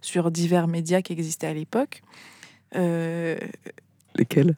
sur 0.00 0.30
divers 0.30 0.68
médias 0.68 1.02
qui 1.02 1.12
existaient 1.12 1.48
à 1.48 1.54
l'époque. 1.54 2.02
Lesquels 4.18 4.54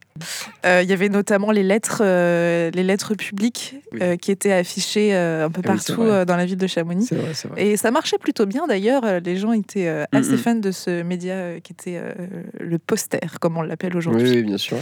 euh, 0.66 0.80
Il 0.82 0.88
y 0.88 0.92
avait 0.92 1.08
notamment 1.08 1.50
les 1.50 1.62
lettres, 1.62 2.02
euh, 2.04 2.70
les 2.72 2.82
lettres 2.82 3.14
publiques 3.14 3.76
Oui. 3.92 3.98
euh, 4.02 4.16
qui 4.16 4.30
étaient 4.30 4.52
affichées 4.52 5.14
euh, 5.14 5.46
un 5.46 5.50
peu 5.50 5.60
Ah 5.64 5.70
oui, 5.72 5.76
partout 5.76 6.24
dans 6.26 6.36
la 6.36 6.44
ville 6.46 6.56
de 6.58 6.66
Chamonix. 6.66 7.06
C'est 7.06 7.16
vrai, 7.16 7.34
c'est 7.34 7.48
vrai. 7.48 7.64
Et 7.66 7.76
ça 7.76 7.90
marchait 7.90 8.18
plutôt 8.18 8.46
bien 8.46 8.66
d'ailleurs. 8.66 9.02
Les 9.24 9.36
gens 9.36 9.52
étaient 9.52 9.88
euh, 9.88 10.04
assez 10.12 10.32
Mhm. 10.32 10.38
fans 10.38 10.54
de 10.56 10.70
ce 10.70 11.02
média 11.02 11.34
euh, 11.34 11.60
qui 11.60 11.72
était 11.72 11.96
euh, 12.02 12.12
le 12.60 12.78
poster, 12.78 13.20
comme 13.40 13.56
on 13.56 13.62
l'appelle 13.62 13.96
aujourd'hui. 13.96 14.28
Oui, 14.30 14.36
oui, 14.36 14.42
bien 14.42 14.58
sûr. 14.58 14.76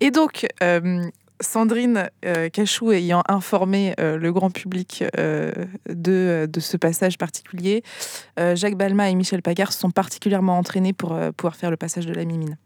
Et 0.00 0.10
donc, 0.10 0.46
euh, 0.62 1.04
Sandrine 1.40 2.10
euh, 2.24 2.48
Cachou 2.48 2.90
ayant 2.90 3.22
informé 3.28 3.94
euh, 4.00 4.16
le 4.16 4.32
grand 4.32 4.50
public 4.50 5.04
euh, 5.18 5.52
de, 5.88 6.48
de 6.52 6.60
ce 6.60 6.76
passage 6.76 7.16
particulier, 7.16 7.84
euh, 8.40 8.56
Jacques 8.56 8.74
Balma 8.76 9.08
et 9.08 9.14
Michel 9.14 9.40
Paccard 9.40 9.72
se 9.72 9.78
sont 9.78 9.92
particulièrement 9.92 10.58
entraînés 10.58 10.92
pour 10.92 11.12
euh, 11.14 11.30
pouvoir 11.36 11.54
faire 11.54 11.70
le 11.70 11.76
passage 11.76 12.06
de 12.06 12.12
la 12.12 12.24
Mimine. 12.24 12.56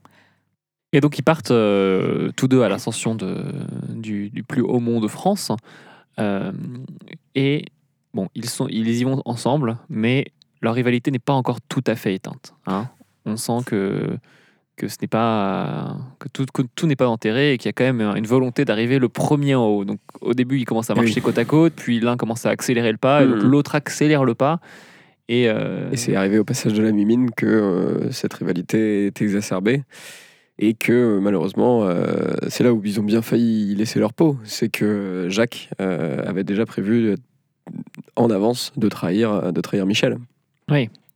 Et 0.93 1.01
donc 1.01 1.19
ils 1.19 1.23
partent 1.23 1.51
euh, 1.51 2.31
tous 2.37 2.49
deux 2.49 2.63
à 2.63 2.69
l'ascension 2.69 3.15
de- 3.15 3.45
du, 3.89 4.29
du 4.31 4.43
plus 4.43 4.61
haut 4.63 4.81
mont 4.81 5.01
de 5.01 5.09
France. 5.09 5.51
Euh, 6.21 6.53
et 7.35 7.65
bon, 8.13 8.29
ils, 8.35 8.49
sont, 8.49 8.67
ils 8.69 8.89
y 8.89 9.05
vont 9.05 9.23
ensemble, 9.25 9.79
mais 9.89 10.27
leur 10.61 10.75
rivalité 10.75 11.11
n'est 11.11 11.19
pas 11.19 11.33
encore 11.33 11.61
tout 11.63 11.83
à 11.87 11.95
fait 11.95 12.15
éteinte. 12.15 12.55
hein. 12.67 12.89
On 13.25 13.37
sent 13.37 13.59
que, 13.67 14.17
que 14.77 14.89
ce 14.89 14.97
n'est 15.01 15.09
pas 15.09 15.97
que 16.19 16.29
tout, 16.29 16.45
que 16.53 16.63
tout 16.75 16.87
n'est 16.87 16.97
pas 16.97 17.09
enterré 17.09 17.53
et 17.55 17.59
qu'il 17.59 17.69
y 17.69 17.71
a 17.71 17.73
quand 17.73 17.85
même 17.85 18.01
une 18.17 18.27
volonté 18.27 18.65
d'arriver 18.65 18.99
le 18.99 19.09
premier 19.09 19.55
en 19.55 19.65
haut. 19.67 19.85
Donc 19.85 20.01
au 20.21 20.35
début, 20.35 20.59
ils 20.59 20.65
commencent 20.65 20.91
à 20.91 20.95
marcher 20.95 21.21
côte 21.21 21.39
à 21.39 21.45
côte, 21.45 21.73
puis 21.77 22.01
l'un 22.01 22.17
commence 22.17 22.45
à 22.47 22.51
accélérer 22.51 22.91
le 22.93 22.99
pas, 22.99 23.25
Mhm. 23.25 23.39
l'autre 23.45 23.75
accélère 23.77 24.25
le 24.25 24.35
pas. 24.35 24.61
Et, 25.29 25.49
euh, 25.49 25.89
Et 25.93 25.97
c'est 25.97 26.17
arrivé 26.17 26.39
au 26.39 26.45
passage 26.45 26.75
de 26.75 26.83
la 26.83 26.91
mimine 26.93 27.31
que 27.31 28.09
cette 28.11 28.35
rivalité 28.35 29.07
est 29.07 29.23
exacerbée 29.23 29.85
et 30.62 30.75
que 30.75 31.19
malheureusement, 31.19 31.83
euh, 31.83 32.35
c'est 32.47 32.62
là 32.62 32.73
où 32.73 32.81
ils 32.85 33.00
ont 33.00 33.02
bien 33.02 33.21
failli 33.21 33.75
laisser 33.75 33.99
leur 33.99 34.12
peau. 34.12 34.38
C'est 34.45 34.69
que 34.69 35.26
Jacques 35.28 35.69
euh, 35.81 36.23
avait 36.25 36.45
déjà 36.45 36.64
prévu 36.64 37.16
en 38.14 38.31
avance 38.31 38.73
de 38.76 38.88
trahir, 38.88 39.52
de 39.52 39.61
trahir 39.61 39.87
Michel. 39.87 40.19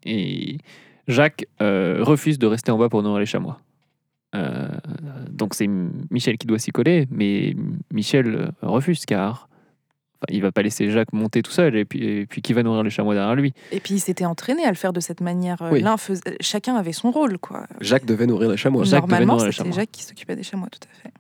Et 0.05 0.59
Jacques 1.07 1.47
euh, 1.63 1.99
refuse 2.01 2.41
de 2.41 2.47
rester 2.49 2.73
en 2.73 2.79
bas 2.79 2.89
pour 2.89 3.05
nourrir 3.05 3.21
les 3.21 3.27
chamois. 3.27 3.61
Donc 5.31 5.55
c'est 5.55 5.67
Michel 6.11 6.37
qui 6.37 6.47
doit 6.47 6.59
s'y 6.59 6.71
coller, 6.71 7.07
mais 7.11 7.57
Michel 7.91 8.51
refuse 8.61 9.07
car 9.07 9.49
enfin, 10.17 10.27
il 10.35 10.43
va 10.43 10.53
pas 10.53 10.63
laisser 10.63 10.91
Jacques 10.91 11.13
monter 11.13 11.43
tout 11.43 11.51
seul 11.51 11.77
et 11.77 11.85
puis, 11.85 12.05
et 12.05 12.27
puis 12.27 12.43
qui 12.43 12.53
va 12.53 12.63
nourrir 12.63 12.83
les 12.83 12.91
chamois 12.91 13.15
derrière 13.15 13.35
lui? 13.35 13.53
Et 13.73 13.81
puis, 13.81 13.95
il 13.95 14.01
s'était 14.01 14.25
entraîné 14.25 14.65
à 14.65 14.69
le 14.69 14.75
faire 14.77 14.93
de 14.93 15.01
cette 15.01 15.21
manière. 15.21 15.61
Euh, 15.63 15.71
Oui. 15.73 15.81
L'un 15.83 15.97
faisait- 15.97 16.37
Chacun 16.41 16.77
avait 16.77 16.93
son 16.93 17.11
rôle, 17.11 17.39
quoi. 17.39 17.67
Jacques 17.81 18.07
devait 18.07 18.27
nourrir 18.27 18.51
les 18.51 18.57
chamois. 18.57 18.85
Jacques 18.85 19.03
devait 19.03 19.13
Normalement, 19.13 19.35
nourrir 19.35 19.47
les 19.47 19.53
c'était. 19.53 19.73
Jacques 19.73 19.93
qui 19.93 20.03
s'occupait 20.03 20.37
des 20.37 20.43
chamois, 20.43 20.69
tout 20.71 20.81
à 20.89 21.03
fait. 21.03 21.13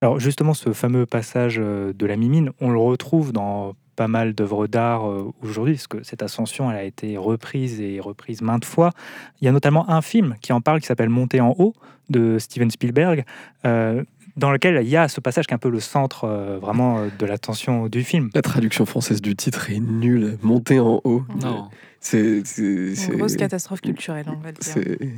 Alors 0.00 0.20
justement, 0.20 0.54
ce 0.54 0.72
fameux 0.72 1.06
passage 1.06 1.56
euh, 1.58 1.92
de 1.92 2.06
la 2.06 2.16
mimine, 2.16 2.50
on 2.60 2.70
le 2.70 2.78
retrouve 2.78 3.32
dans 3.32 3.74
pas 3.96 4.06
mal 4.06 4.32
d'œuvres 4.32 4.68
d'art 4.68 5.08
euh, 5.10 5.32
aujourd'hui, 5.42 5.74
parce 5.74 5.88
que 5.88 6.04
cette 6.04 6.22
ascension, 6.22 6.70
elle 6.70 6.76
a 6.76 6.84
été 6.84 7.16
reprise 7.16 7.80
et 7.80 7.98
reprise 7.98 8.40
maintes 8.40 8.64
fois. 8.64 8.92
Il 9.40 9.44
y 9.44 9.48
a 9.48 9.52
notamment 9.52 9.90
un 9.90 10.00
film 10.02 10.36
qui 10.40 10.52
en 10.52 10.60
parle, 10.60 10.80
qui 10.80 10.86
s'appelle 10.86 11.08
Monter 11.08 11.40
en 11.40 11.52
haut, 11.58 11.74
de 12.08 12.38
Steven 12.38 12.70
Spielberg, 12.70 13.24
euh, 13.66 14.04
dans 14.38 14.50
lequel 14.50 14.80
il 14.82 14.88
y 14.88 14.96
a 14.96 15.08
ce 15.08 15.20
passage 15.20 15.46
qui 15.46 15.52
est 15.52 15.56
un 15.56 15.58
peu 15.58 15.68
le 15.68 15.80
centre 15.80 16.24
euh, 16.24 16.58
vraiment 16.58 16.98
euh, 16.98 17.08
de 17.18 17.26
l'attention 17.26 17.88
du 17.88 18.02
film. 18.02 18.30
La 18.34 18.42
traduction 18.42 18.86
française 18.86 19.20
du 19.20 19.36
titre 19.36 19.70
est 19.70 19.80
nulle. 19.80 20.38
Monter 20.42 20.80
en 20.80 21.00
haut. 21.04 21.24
Non. 21.42 21.68
C'est. 22.00 22.42
c'est- 22.46 23.12
Une 23.12 23.18
grosse 23.18 23.36
catastrophe 23.36 23.80
culturelle, 23.80 24.26
on 24.28 24.40
va 24.40 24.50
le 24.52 24.96
dire. 24.96 25.08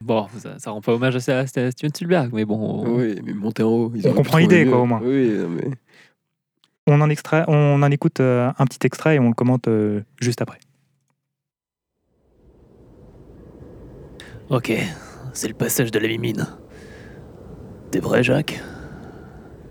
Bon, 0.00 0.26
ça, 0.36 0.58
ça 0.58 0.70
rend 0.72 0.80
pas 0.80 0.94
hommage 0.94 1.16
à, 1.28 1.46
Steven 1.46 1.70
Spielberg, 1.94 2.30
mais 2.32 2.44
bon. 2.44 2.84
Oui, 2.96 3.20
mais 3.24 3.32
monter 3.34 3.62
en 3.62 3.68
haut. 3.68 3.92
ils 3.94 4.08
On 4.08 4.14
comprend 4.14 4.38
l'idée, 4.38 4.66
quoi, 4.66 4.80
au 4.80 4.86
moins. 4.86 5.00
Oui, 5.04 5.30
mais. 5.48 5.70
On 6.88 7.00
en, 7.00 7.08
extrait, 7.10 7.44
on 7.46 7.80
en 7.80 7.90
écoute 7.92 8.18
euh, 8.18 8.50
un 8.58 8.64
petit 8.66 8.84
extrait 8.84 9.14
et 9.14 9.18
on 9.20 9.28
le 9.28 9.34
commente 9.34 9.68
euh, 9.68 10.00
juste 10.20 10.42
après. 10.42 10.58
Ok, 14.50 14.72
c'est 15.32 15.46
le 15.46 15.54
passage 15.54 15.92
de 15.92 16.00
la 16.00 16.08
mimine. 16.08 16.44
T'es 17.92 18.00
prêt, 18.00 18.22
Jacques? 18.22 18.58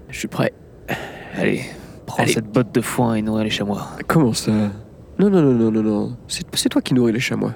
Je 0.09 0.19
suis 0.19 0.27
prêt. 0.27 0.53
Allez, 1.35 1.61
prends 2.05 2.21
Allez. 2.21 2.31
cette 2.31 2.45
botte 2.45 2.71
de 2.71 2.79
foin 2.79 3.15
et 3.15 3.23
nourris 3.23 3.45
les 3.45 3.49
chamois. 3.49 3.87
Comment 4.05 4.31
ça? 4.33 4.51
Non, 5.17 5.31
non, 5.31 5.41
non, 5.41 5.53
non, 5.53 5.71
non, 5.71 5.81
non. 5.81 6.17
C'est 6.27 6.45
c'est 6.53 6.69
toi 6.69 6.83
qui 6.83 6.93
nourris 6.93 7.13
les 7.13 7.19
chamois. 7.19 7.55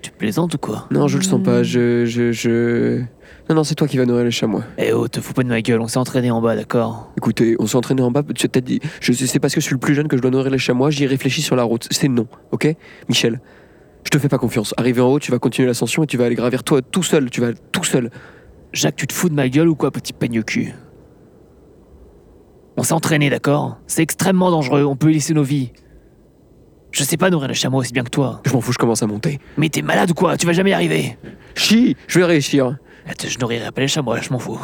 Tu 0.00 0.10
plaisantes 0.10 0.54
ou 0.54 0.58
quoi? 0.58 0.86
Non, 0.90 1.08
je 1.08 1.18
le 1.18 1.24
sens 1.24 1.42
pas. 1.42 1.62
Je, 1.62 2.06
je, 2.06 2.32
je. 2.32 3.02
Non, 3.50 3.56
non, 3.56 3.64
c'est 3.64 3.74
toi 3.74 3.86
qui 3.86 3.98
vas 3.98 4.06
nourrir 4.06 4.24
les 4.24 4.30
chamois. 4.30 4.62
Eh 4.78 4.94
oh, 4.94 5.08
te 5.08 5.20
fous 5.20 5.34
pas 5.34 5.42
de 5.42 5.48
ma 5.48 5.60
gueule, 5.60 5.82
on 5.82 5.88
s'est 5.88 5.98
entraîné 5.98 6.30
en 6.30 6.40
bas, 6.40 6.56
d'accord? 6.56 7.12
Écoutez, 7.18 7.56
on 7.58 7.66
s'est 7.66 7.76
entraîné 7.76 8.00
en 8.00 8.10
bas. 8.10 8.22
Tu 8.34 8.48
t'as 8.48 8.62
dit, 8.62 8.80
je 9.02 9.12
sais, 9.12 9.26
c'est 9.26 9.40
parce 9.40 9.54
que 9.54 9.60
je 9.60 9.66
suis 9.66 9.74
le 9.74 9.80
plus 9.80 9.94
jeune 9.94 10.08
que 10.08 10.16
je 10.16 10.22
dois 10.22 10.30
nourrir 10.30 10.50
les 10.50 10.56
chamois. 10.56 10.88
J'y 10.88 11.06
réfléchis 11.06 11.42
sur 11.42 11.54
la 11.54 11.64
route. 11.64 11.86
C'est 11.90 12.08
non, 12.08 12.28
ok? 12.52 12.74
Michel, 13.10 13.42
je 14.04 14.08
te 14.10 14.18
fais 14.18 14.28
pas 14.28 14.38
confiance. 14.38 14.72
Arrivé 14.78 15.02
en 15.02 15.08
haut, 15.08 15.18
tu 15.18 15.32
vas 15.32 15.38
continuer 15.38 15.68
l'ascension 15.68 16.02
et 16.02 16.06
tu 16.06 16.16
vas 16.16 16.24
aller 16.24 16.34
gravir 16.34 16.64
toi 16.64 16.80
tout 16.80 17.02
seul. 17.02 17.28
Tu 17.28 17.42
vas 17.42 17.52
tout 17.72 17.84
seul. 17.84 18.10
Jacques, 18.72 18.96
tu 18.96 19.06
te 19.06 19.12
fous 19.12 19.28
de 19.28 19.34
ma 19.34 19.48
gueule 19.48 19.68
ou 19.68 19.74
quoi, 19.74 19.90
petit 19.90 20.12
peigne 20.12 20.42
cul? 20.42 20.74
On 22.76 22.82
s'est 22.82 22.92
entraîné, 22.92 23.30
d'accord? 23.30 23.78
C'est 23.86 24.02
extrêmement 24.02 24.50
dangereux, 24.50 24.84
on 24.84 24.94
peut 24.96 25.10
y 25.10 25.14
laisser 25.14 25.34
nos 25.34 25.42
vies. 25.42 25.72
Je 26.92 27.02
sais 27.04 27.16
pas 27.16 27.28
nourrir 27.30 27.48
les 27.48 27.54
chamois 27.54 27.80
aussi 27.80 27.92
bien 27.92 28.02
que 28.04 28.10
toi. 28.10 28.40
Je 28.46 28.52
m'en 28.52 28.60
fous, 28.60 28.72
je 28.72 28.78
commence 28.78 29.02
à 29.02 29.06
monter. 29.06 29.40
Mais 29.56 29.68
t'es 29.68 29.82
malade 29.82 30.10
ou 30.10 30.14
quoi? 30.14 30.36
Tu 30.36 30.46
vas 30.46 30.52
jamais 30.52 30.70
y 30.70 30.72
arriver 30.74 31.18
Chi, 31.54 31.96
je 32.06 32.18
vais 32.18 32.24
réussir. 32.24 32.76
Attends, 33.06 33.28
Je 33.28 33.38
nourrirai 33.38 33.70
pas 33.72 33.80
les 33.80 33.88
chamois, 33.88 34.20
je 34.20 34.30
m'en 34.30 34.38
fous. 34.38 34.58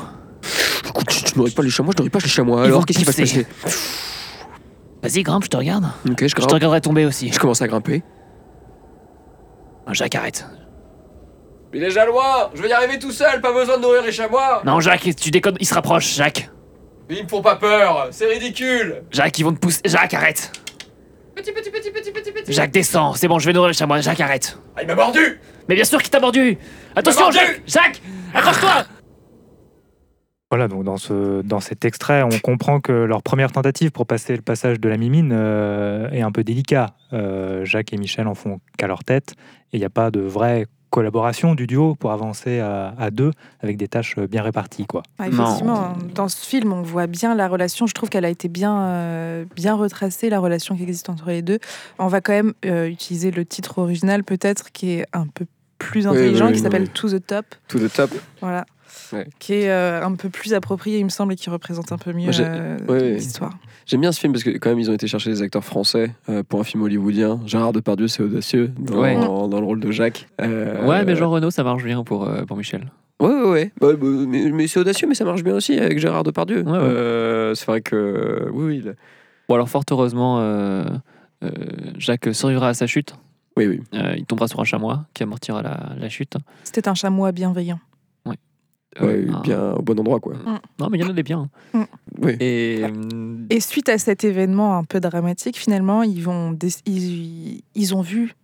Écoute, 0.89 1.07
tu, 1.09 1.25
tu 1.25 1.39
nourris 1.39 1.51
pas 1.51 1.63
les 1.63 1.71
chamois, 1.71 1.93
je 1.97 2.03
nourris 2.03 2.11
pas 2.11 2.19
les 2.21 2.29
chamois. 2.29 2.63
Ils 2.65 2.67
Alors, 2.69 2.87
qu'est-ce 2.87 2.99
qui 2.99 3.05
va 3.05 3.13
se 3.13 3.21
passer? 3.21 3.47
Vas-y, 5.03 5.23
grimpe, 5.23 5.45
je 5.45 5.49
te 5.51 5.57
regarde. 5.57 5.85
Ok, 6.09 6.21
je 6.21 6.27
Je 6.29 6.35
te 6.35 6.41
grimpe. 6.41 6.53
regarderai 6.53 6.81
tomber 6.81 7.05
aussi. 7.05 7.31
Je 7.33 7.39
commence 7.39 7.61
à 7.63 7.67
grimper. 7.67 8.03
Jacques, 9.93 10.15
arrête. 10.15 10.47
Il 11.75 11.83
est 11.83 11.87
déjà 11.87 12.07
loin 12.07 12.51
Je 12.55 12.63
vais 12.63 12.69
y 12.69 12.73
arriver 12.73 13.01
tout 13.01 13.11
seul, 13.11 13.41
pas 13.41 13.53
besoin 13.53 13.77
de 13.77 13.83
nourrir 13.83 14.03
les 14.03 14.13
chamois 14.13 14.63
Non, 14.65 14.79
Jacques, 14.79 15.11
tu 15.17 15.31
déconnes, 15.31 15.57
il 15.59 15.67
se 15.67 15.75
rapproche, 15.75 16.15
Jacques. 16.15 16.49
Mais 17.09 17.17
ils 17.17 17.25
me 17.25 17.29
font 17.29 17.43
pas 17.43 17.57
peur, 17.57 18.09
c'est 18.13 18.27
ridicule 18.27 19.03
Jacques, 19.11 19.39
ils 19.39 19.45
vont 19.45 19.53
te 19.53 19.59
pousser. 19.59 19.81
Jacques, 19.85 20.15
arrête. 20.15 20.53
Petit, 21.35 21.53
petit, 21.53 21.71
petit, 21.71 21.91
petit, 21.91 22.13
petit, 22.13 22.31
petit 22.33 22.53
Jacques, 22.53 22.71
descends. 22.71 23.15
C'est 23.15 23.27
bon, 23.27 23.41
je 23.41 23.47
vais 23.47 23.53
nourrir 23.53 23.69
les 23.69 23.75
chamois. 23.75 24.01
Jacques, 24.01 24.21
arrête. 24.21 24.57
Ah, 24.77 24.83
il 24.83 24.87
m'a 24.87 24.95
mordu 24.95 25.41
Mais 25.69 25.75
bien 25.75 25.85
sûr 25.85 26.01
qu'il 26.01 26.11
t'a 26.11 26.21
mordu. 26.21 26.57
Attention, 26.95 27.23
mordu 27.23 27.39
Jacques. 27.39 27.63
Jacques, 27.67 28.03
accroche-toi. 28.33 28.85
Voilà, 30.51 30.69
donc 30.69 30.85
dans, 30.85 30.97
ce, 30.97 31.43
dans 31.43 31.59
cet 31.59 31.85
extrait, 31.85 32.23
on 32.23 32.39
comprend 32.39 32.79
que 32.79 32.93
leur 32.93 33.25
première 33.25 33.51
tentative 33.51 33.91
pour 33.91 34.07
passer 34.07 34.37
le 34.37 34.43
passage 34.43 34.79
de 34.79 34.89
la 34.89 34.97
mimine 34.97 35.33
euh, 35.35 36.09
est 36.11 36.23
un 36.23 36.31
peu 36.31 36.45
délicat. 36.45 36.95
Euh, 37.13 37.65
Jacques 37.65 37.93
et 37.93 37.97
Michel 37.97 38.29
en 38.29 38.37
font 38.37 38.61
qu'à 38.79 38.87
leur 38.87 39.03
tête, 39.03 39.33
et 39.73 39.79
il 39.79 39.81
n'y 39.81 39.85
a 39.85 39.91
pas 39.91 40.13
de 40.13 40.21
vraie 40.21 40.67
collaboration 40.95 41.57
du 41.57 41.67
duo 41.67 41.97
pour 41.97 42.13
avancer 42.13 42.61
à, 42.61 42.95
à 42.97 43.11
deux 43.11 43.33
avec 43.61 43.77
des 43.77 43.89
tâches 43.89 44.17
bien 44.17 44.43
réparties. 44.43 44.87
Quoi. 44.87 45.03
Ah, 45.19 45.29
Non. 45.29 45.45
effectivement, 45.45 45.97
dans 46.15 46.29
ce 46.29 46.47
film, 46.47 46.73
on 46.73 46.83
voit 46.83 47.09
bien 47.09 47.35
la 47.35 47.49
relation. 47.49 47.89
Je 47.89 47.95
trouve 47.95 48.09
qu'elle 48.11 48.25
a 48.25 48.29
été 48.29 48.47
bien, 48.47 48.81
euh, 48.81 49.45
bien 49.57 49.75
retracée, 49.75 50.31
la 50.31 50.39
relation 50.39 50.77
qui 50.77 50.85
existe 50.85 51.09
entre 51.09 51.31
les 51.31 51.43
deux. 51.43 51.59
On 51.99 52.07
va 52.07 52.21
quand 52.21 52.33
même 52.33 52.53
euh, 52.65 52.87
utiliser 52.87 53.33
le 53.33 53.45
titre 53.45 53.79
original, 53.79 54.23
peut-être, 54.23 54.71
qui 54.71 54.93
est 54.93 55.07
un 55.13 55.27
peu 55.27 55.47
plus 55.79 56.07
Oui, 56.07 56.15
intelligent, 56.17 56.47
oui, 56.47 56.53
qui 56.53 56.61
s'appelle 56.61 56.83
oui. 56.83 56.89
To 56.91 57.09
the 57.09 57.27
Top. 57.27 57.47
To 57.67 57.79
the 57.81 57.93
top. 57.93 58.11
Voilà. 58.41 58.65
Ouais. 59.15 59.27
Qui 59.39 59.53
est 59.55 59.71
euh, 59.71 60.05
un 60.05 60.15
peu 60.15 60.29
plus 60.29 60.53
approprié, 60.55 60.99
il 60.99 61.05
me 61.05 61.09
semble, 61.11 61.33
et 61.33 61.37
qui 61.37 61.49
représente 61.51 61.93
un 61.93 61.99
peu 61.99 62.13
mieux 62.13 62.31
euh, 62.41 62.79
ouais. 62.89 63.13
l'histoire. 63.15 63.57
J'aime 63.87 64.01
bien 64.01 64.13
ce 64.13 64.21
film 64.21 64.33
parce 64.33 64.45
que 64.45 64.51
quand 64.51 64.71
même 64.71 64.79
ils 64.81 64.91
ont 64.91 64.95
été 64.95 65.07
chercher 65.07 65.31
des 65.31 65.43
acteurs 65.43 65.65
français 65.65 66.11
euh, 66.29 66.43
pour 66.43 66.61
un 66.61 66.65
film 66.65 66.83
hollywoodien. 66.83 67.41
Gérard 67.47 67.73
Depardieu 67.73 68.09
c'est 68.09 68.23
audacieux 68.23 68.73
dans, 68.79 69.01
Ouais. 69.01 69.15
dans 69.15 69.47
le 69.61 69.67
rôle 69.67 69.81
de 69.81 69.91
Jacques. 69.91 70.27
Euh, 70.41 70.87
Ouais, 70.87 71.05
mais 71.05 71.17
Jean 71.17 71.31
Renault, 71.31 71.51
ça 71.51 71.63
marche 71.65 71.85
bien 71.85 72.03
pour, 72.03 72.25
euh, 72.29 72.45
pour 72.45 72.57
Michel. 72.57 72.91
Ouais, 73.21 73.29
ouais, 73.31 73.49
ouais. 73.51 73.73
Bah, 73.81 73.89
bah, 73.93 74.07
mais 74.27 74.51
mais 74.51 74.67
c'est 74.67 74.81
audacieux, 74.81 75.07
mais 75.07 75.15
ça 75.15 75.25
marche 75.25 75.45
bien 75.45 75.55
aussi 75.55 75.79
avec 75.79 75.99
Gérard 75.99 76.25
Depardieu. 76.25 76.63
Ouais, 76.63 76.71
ouais. 76.73 76.79
Euh, 76.79 77.55
c'est 77.55 77.67
vrai 77.67 77.81
que 77.81 78.49
oui, 78.53 78.65
oui, 78.67 78.83
il- 78.85 78.95
Bon, 79.49 79.55
alors, 79.57 79.69
fort 79.69 79.85
heureusement, 79.91 80.39
euh, 80.41 80.85
euh, 81.45 81.51
Jacques 81.99 82.31
survivra 82.35 82.69
à 82.69 82.75
sa 82.75 82.87
chute. 82.87 83.15
oui, 83.59 83.67
oui. 83.67 83.81
Euh, 83.95 84.15
il 84.17 84.25
tombera 84.25 84.49
sur 84.49 84.59
un 84.61 84.65
chamois 84.65 85.05
qui 85.15 85.23
amortira 85.23 85.63
la, 85.63 85.91
la 85.99 86.09
chute. 86.09 86.35
C'était 86.65 86.89
un 86.89 86.95
chamois 86.95 87.31
bienveillant. 87.31 87.79
Ouais, 89.01 89.07
Euh, 89.27 89.33
un- 89.33 89.41
bien 89.41 89.73
au 89.73 89.83
bon 89.83 89.99
endroit 89.99 90.21
quoi. 90.21 90.35
Non, 90.79 90.89
mais 90.91 90.99
il 90.99 91.01
y 91.01 91.05
en 91.05 91.11
a 91.11 91.13
des 91.13 91.23
biens. 91.25 91.49
Oui. 92.21 92.33
Et. 92.41 92.83
euh, 92.85 93.37
Et 93.51 93.61
suite 93.61 93.89
à 93.89 93.99
cet 93.99 94.23
événement 94.25 94.77
un 94.79 94.85
peu 94.85 95.01
dramatique, 95.01 95.59
finalement, 95.59 96.03
ils, 96.03 96.23
vont 96.23 96.57
ils, 96.87 97.63
ils 97.75 97.95
ont 97.95 98.03
vu 98.03 98.35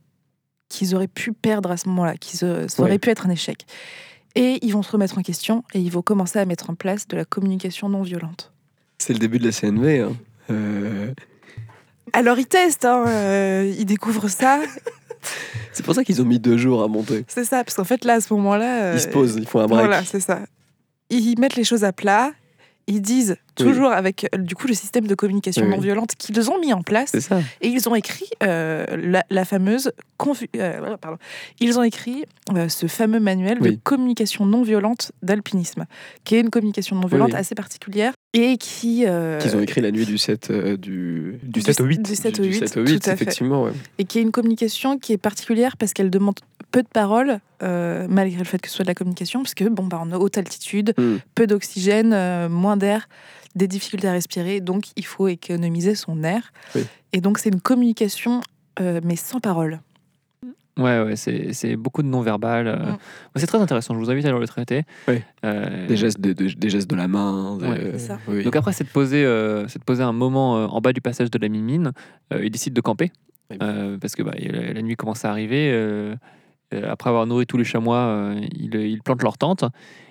qu'ils 0.69 0.95
auraient 0.95 1.09
pu 1.09 1.33
perdre 1.33 1.71
à 1.71 1.77
ce 1.77 1.89
moment-là, 1.89 2.17
qu'ils 2.17 2.45
euh, 2.45 2.67
ça 2.69 2.83
aurait 2.83 2.93
Ouais. 2.93 2.99
pu 2.99 3.11
être 3.11 3.27
un 3.27 3.31
échec. 3.31 3.65
Et 4.37 4.59
ils 4.63 4.73
vont 4.73 4.83
se 4.83 4.93
remettre 4.93 5.19
en 5.19 5.23
question 5.23 5.65
et 5.75 5.81
ils 5.81 5.91
vont 5.91 6.03
commencer 6.03 6.39
à 6.39 6.45
mettre 6.45 6.71
en 6.71 6.75
place 6.75 7.07
de 7.09 7.17
la 7.17 7.25
communication 7.25 7.89
non 7.89 8.03
violente. 8.03 8.53
C'est 8.99 9.13
le 9.13 9.19
début 9.19 9.39
de 9.41 9.45
la 9.47 9.53
CNV. 9.53 10.01
Hein. 10.01 10.13
Euh, 10.51 11.13
Alors 12.13 12.39
ils 12.39 12.47
testent, 12.47 12.85
hein, 12.85 13.05
euh, 13.09 13.73
ils 13.79 13.85
découvrent 13.87 14.29
ça, 14.29 14.61
c'est 15.73 15.85
pour 15.85 15.95
ça 15.95 16.05
qu'ils 16.05 16.21
ont 16.23 16.25
mis 16.25 16.39
deux 16.39 16.57
jours 16.57 16.83
à 16.83 16.89
monter. 16.89 17.25
c'est 17.29 17.45
ça, 17.45 17.65
parce 17.65 17.75
qu'en 17.77 17.85
fait 17.85 18.05
là, 18.05 18.15
à 18.15 18.21
ce 18.21 18.33
moment-là... 18.35 18.83
euh, 18.85 18.93
Ils 18.97 19.01
se 19.01 19.09
posent, 19.09 19.37
ils 19.37 19.47
font 19.47 19.61
un 19.61 19.67
break. 19.67 19.87
Voilà, 19.87 20.05
c'est 20.05 20.21
ça. 20.21 20.41
Ils 21.11 21.39
mettent 21.39 21.57
les 21.57 21.65
choses 21.65 21.85
à 21.85 21.93
plat, 21.93 22.33
ils 22.87 23.03
disent 23.03 23.37
toujours 23.57 23.93
avec 23.93 24.27
euh, 24.35 24.39
du 24.39 24.55
coup 24.55 24.67
le 24.67 24.75
système 24.75 25.07
de 25.07 25.15
communication 25.15 25.65
Oui, 25.65 25.71
non 25.71 25.79
violente 25.79 26.15
qu'ils 26.17 26.51
ont 26.51 26.59
mis 26.61 26.73
en 26.73 26.83
place. 26.83 27.11
C'est 27.13 27.21
ça. 27.21 27.41
Et 27.61 27.69
ils 27.69 27.89
ont 27.89 27.95
écrit 27.95 28.29
euh, 28.43 28.85
la, 28.97 29.25
la 29.31 29.45
fameuse. 29.45 29.93
euh, 30.57 30.97
pardon. 30.97 31.19
Ils 31.61 31.79
ont 31.79 31.83
écrit 31.83 32.25
euh, 32.55 32.69
ce 32.69 32.87
fameux 32.87 33.21
manuel 33.21 33.59
de 33.61 33.79
communication 33.83 34.47
non 34.47 34.63
violente 34.63 35.13
d'alpinisme, 35.23 35.85
qui 36.25 36.37
est 36.37 36.41
une 36.41 36.51
communication 36.51 36.97
non 36.97 37.07
violente 37.07 37.35
assez 37.35 37.55
particulière 37.55 38.13
et 38.33 38.57
qui. 38.57 39.05
euh, 39.07 39.39
Qu'ils 39.39 39.57
ont 39.57 39.61
écrit 39.61 39.81
la 39.81 39.91
nuit 39.91 40.07
du 40.07 40.19
7, 40.19 40.51
euh, 40.51 40.77
du, 40.77 41.39
Du 41.43 41.61
7 41.61 41.81
au 41.81 41.85
8. 41.85 42.03
Du 42.03 42.15
7 42.15 42.39
au 42.39 42.43
du 42.43 42.49
8, 42.51 42.69
7 42.69 42.77
au 42.77 42.81
8, 42.83 42.87
tout 42.87 43.11
à 43.11 43.17
fait. 43.17 43.23
effectivement. 43.23 43.65
Ouais. 43.65 43.73
Et 43.99 44.05
qui 44.05 44.19
est 44.19 44.23
une 44.23 44.31
communication 44.31 44.99
qui 44.99 45.13
est 45.13 45.19
particulière 45.19 45.77
parce 45.77 45.93
qu'elle 45.93 46.11
demande 46.11 46.37
peu 46.71 46.83
de 46.83 46.89
paroles, 46.89 47.41
euh, 47.65 48.07
malgré 48.09 48.39
le 48.39 48.45
fait 48.45 48.59
que 48.61 48.69
ce 48.69 48.77
soit 48.77 48.85
de 48.85 48.89
la 48.91 48.95
communication, 48.95 49.43
parce 49.43 49.55
que 49.55 49.65
bon, 49.69 49.85
bah, 49.87 50.01
on 50.05 50.13
haute 50.13 50.39
altitude, 50.39 50.95
Mm. 50.97 51.17
peu 51.35 51.47
d'oxygène, 51.49 52.13
euh, 52.13 52.49
moins 52.49 52.77
d'air, 52.77 53.09
des 53.57 53.67
difficultés 53.67 54.07
à 54.07 54.13
respirer, 54.13 54.61
donc 54.61 54.85
il 54.95 55.05
faut 55.05 55.27
économiser 55.27 55.97
son 55.97 56.23
air. 56.23 56.53
Oui. 56.77 56.83
Et 57.13 57.21
donc 57.21 57.39
c'est 57.39 57.49
une 57.49 57.61
communication, 57.61 58.41
euh, 58.79 59.01
mais 59.03 59.17
sans 59.17 59.41
parole. 59.41 59.81
Ouais, 60.79 61.03
ouais, 61.03 61.17
c'est 61.17 61.53
c'est 61.53 61.77
beaucoup 61.77 62.03
de 62.03 62.09
non-verbal. 62.09 62.67
euh. 62.69 62.77
Mm. 62.93 62.99
C'est 63.37 63.47
très 63.47 63.59
intéressant, 63.61 63.95
je 63.95 63.99
vous 63.99 64.11
invite 64.11 64.25
à 64.25 64.33
le 64.33 64.47
traiter. 64.47 64.85
Oui. 65.09 65.21
Euh, 65.45 65.87
Des 65.87 65.97
gestes 65.97 66.21
de, 66.21 66.33
de- 66.33 66.49
des 66.55 66.71
gestes 66.71 66.89
de 66.89 66.97
la 66.97 67.09
main. 67.09 67.57
de- 67.59 67.67
Ouais, 67.67 67.81
c'est 67.93 67.99
ça. 67.99 68.19
oui. 68.29 68.45
Donc 68.45 68.57
après, 68.57 68.73
c'est 68.73 68.85
de 68.85 68.89
poser, 68.89 69.25
euh, 69.25 69.67
c'est 69.69 69.79
de 69.79 69.85
poser 69.85 70.03
un 70.03 70.13
moment 70.13 70.57
euh, 70.59 70.67
en 70.67 70.81
bas 70.81 70.93
du 70.93 71.01
passage 71.01 71.31
de 71.31 71.39
la 71.39 71.49
mine. 71.49 71.93
Euh, 72.33 72.45
il 72.45 72.51
décide 72.51 72.73
de 72.73 72.81
camper 72.81 73.11
Oui. 73.51 73.59
euh, 73.63 73.99
parce 73.99 74.15
que 74.15 74.23
bah, 74.23 74.33
la, 74.39 74.73
la 74.73 74.83
nuit 74.83 74.97
commence 74.97 75.25
à 75.25 75.31
arriver. 75.31 75.71
après 76.89 77.11
avoir 77.11 77.27
nourri 77.27 77.47
tous 77.47 77.57
les 77.57 77.65
chamois, 77.65 77.99
euh, 77.99 78.41
ils, 78.53 78.73
ils 78.77 79.03
plantent 79.03 79.25
leur 79.25 79.37
tente. 79.39 79.65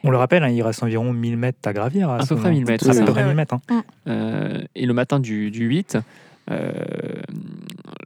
On 0.04 0.12
le 0.12 0.18
rappelle, 0.18 0.44
hein, 0.44 0.50
il 0.50 0.62
reste 0.62 0.84
environ 0.84 1.14
1000 1.14 1.38
mètres 1.38 1.60
à 1.66 1.72
gravir. 1.74 2.10
À, 2.10 2.18
À 2.18 2.20
peu 2.26 2.36
près 2.36 2.50
moment. 2.50 2.50
1000 2.56 2.66
mètres, 2.68 2.90
À 2.90 2.94
c'est 2.94 3.00
peu 3.00 3.06
ça. 3.08 3.12
près 3.14 3.26
1000 3.26 3.36
mètres. 3.36 3.54
hein. 3.70 3.84
Euh, 4.08 4.62
et 4.76 4.86
le 4.86 4.94
matin 4.94 5.20
du, 5.22 5.52
du 5.52 5.66
8, 5.66 5.96
euh, 5.96 6.02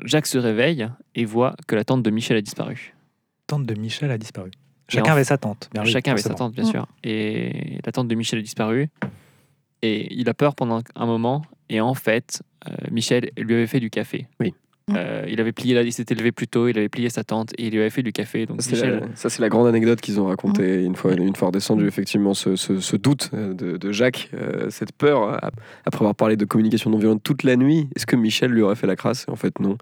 Jacques 0.05 0.27
se 0.27 0.37
réveille 0.37 0.87
et 1.15 1.25
voit 1.25 1.55
que 1.67 1.75
la 1.75 1.83
tente 1.83 2.03
de 2.03 2.09
Michel 2.09 2.37
a 2.37 2.41
disparu. 2.41 2.93
Tante 3.47 3.65
de 3.65 3.73
Michel 3.79 4.11
a 4.11 4.17
disparu. 4.17 4.51
Chacun 4.89 5.11
en- 5.11 5.13
avait 5.13 5.23
sa 5.23 5.37
tante. 5.37 5.69
bien 5.73 5.83
oui, 5.83 5.91
Chacun 5.91 6.11
avait 6.11 6.21
sa 6.21 6.33
tente, 6.33 6.53
bien 6.53 6.65
sûr. 6.65 6.87
Et 7.03 7.79
la 7.85 7.91
tente 7.91 8.07
de 8.07 8.15
Michel 8.15 8.39
a 8.39 8.41
disparu. 8.41 8.89
Et 9.81 10.13
il 10.13 10.27
a 10.29 10.33
peur 10.33 10.55
pendant 10.55 10.81
un 10.95 11.05
moment. 11.05 11.43
Et 11.69 11.79
en 11.81 11.93
fait, 11.93 12.41
euh, 12.67 12.71
Michel 12.91 13.31
lui 13.37 13.53
avait 13.55 13.67
fait 13.67 13.79
du 13.79 13.89
café. 13.89 14.27
Oui. 14.39 14.53
Mm. 14.89 14.93
Euh, 14.97 15.25
il 15.29 15.39
avait 15.39 15.53
plié, 15.53 15.73
la- 15.75 15.83
il 15.83 15.93
s'était 15.93 16.13
levé 16.13 16.33
plus 16.33 16.47
tôt, 16.47 16.67
il 16.67 16.77
avait 16.77 16.89
plié 16.89 17.09
sa 17.09 17.23
tente 17.23 17.51
et 17.57 17.67
il 17.67 17.71
lui 17.71 17.79
avait 17.79 17.89
fait 17.89 18.03
du 18.03 18.11
café. 18.11 18.45
Donc 18.45 18.61
Ça, 18.61 18.71
c'est 18.71 18.75
Michel, 18.75 18.99
la, 18.99 19.15
ça, 19.15 19.29
c'est 19.29 19.41
la 19.41 19.47
grande 19.47 19.67
anecdote 19.67 20.01
qu'ils 20.01 20.19
ont 20.19 20.25
racontée 20.25 20.83
une 20.83 20.95
fois, 20.95 21.13
une 21.13 21.35
fois 21.37 21.47
redescendu, 21.47 21.87
effectivement, 21.87 22.33
ce, 22.33 22.57
ce- 22.57 22.79
ce 22.81 22.95
doute 22.97 23.29
euh, 23.33 23.53
de, 23.53 23.77
de 23.77 23.91
Jacques, 23.93 24.29
euh, 24.33 24.69
cette 24.69 24.91
peur, 24.91 25.41
après 25.85 26.01
avoir 26.01 26.15
parlé 26.15 26.35
de 26.35 26.43
communication 26.43 26.89
non 26.89 26.97
violente 26.97 27.23
toute 27.23 27.43
la 27.43 27.55
nuit. 27.55 27.87
Est-ce 27.95 28.05
que 28.05 28.17
Michel 28.17 28.51
lui 28.51 28.61
aurait 28.61 28.75
fait 28.75 28.87
la 28.87 28.97
crasse? 28.97 29.25
En 29.29 29.37
fait, 29.37 29.57
non. 29.61 29.77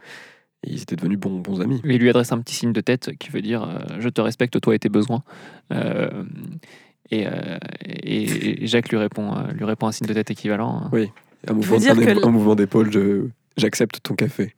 Et 0.64 0.74
ils 0.74 0.82
étaient 0.84 0.96
devenus 0.96 1.18
bons, 1.18 1.40
bons 1.40 1.62
amis. 1.62 1.82
il 1.84 1.98
lui 1.98 2.10
adresse 2.12 2.32
un 2.32 2.40
petit 2.40 2.54
signe 2.54 2.72
de 2.74 2.82
tête 2.82 3.10
qui 3.18 3.30
veut 3.32 3.42
dire 3.42 3.64
euh, 3.64 3.80
Je 4.00 4.08
te 4.10 4.22
respecte, 4.22 4.62
toi 4.62 4.76
et 4.76 4.80
tes 4.80 4.90
besoins. 4.90 5.24
Euh, 5.74 6.10
et, 7.10 7.26
euh, 7.26 7.58
et- 7.84 8.64
et 8.64 8.68
Jacques 8.68 8.90
lui 8.90 8.98
répond, 8.98 9.34
euh, 9.36 9.52
lui 9.54 9.66
répond 9.66 9.88
un 9.88 9.92
signe 9.92 10.06
de 10.08 10.14
tête 10.14 10.30
équivalent. 10.30 10.90
Oui. 10.94 11.10
Un 11.48 11.54
mouvement, 11.54 11.78
un, 11.78 11.80
que 11.96 12.26
un 12.28 12.30
mouvement 12.30 12.54
d'épaule, 12.54 12.92
je- 12.92 13.26
j'accepte 13.58 14.02
ton 14.04 14.14
café. 14.14 14.54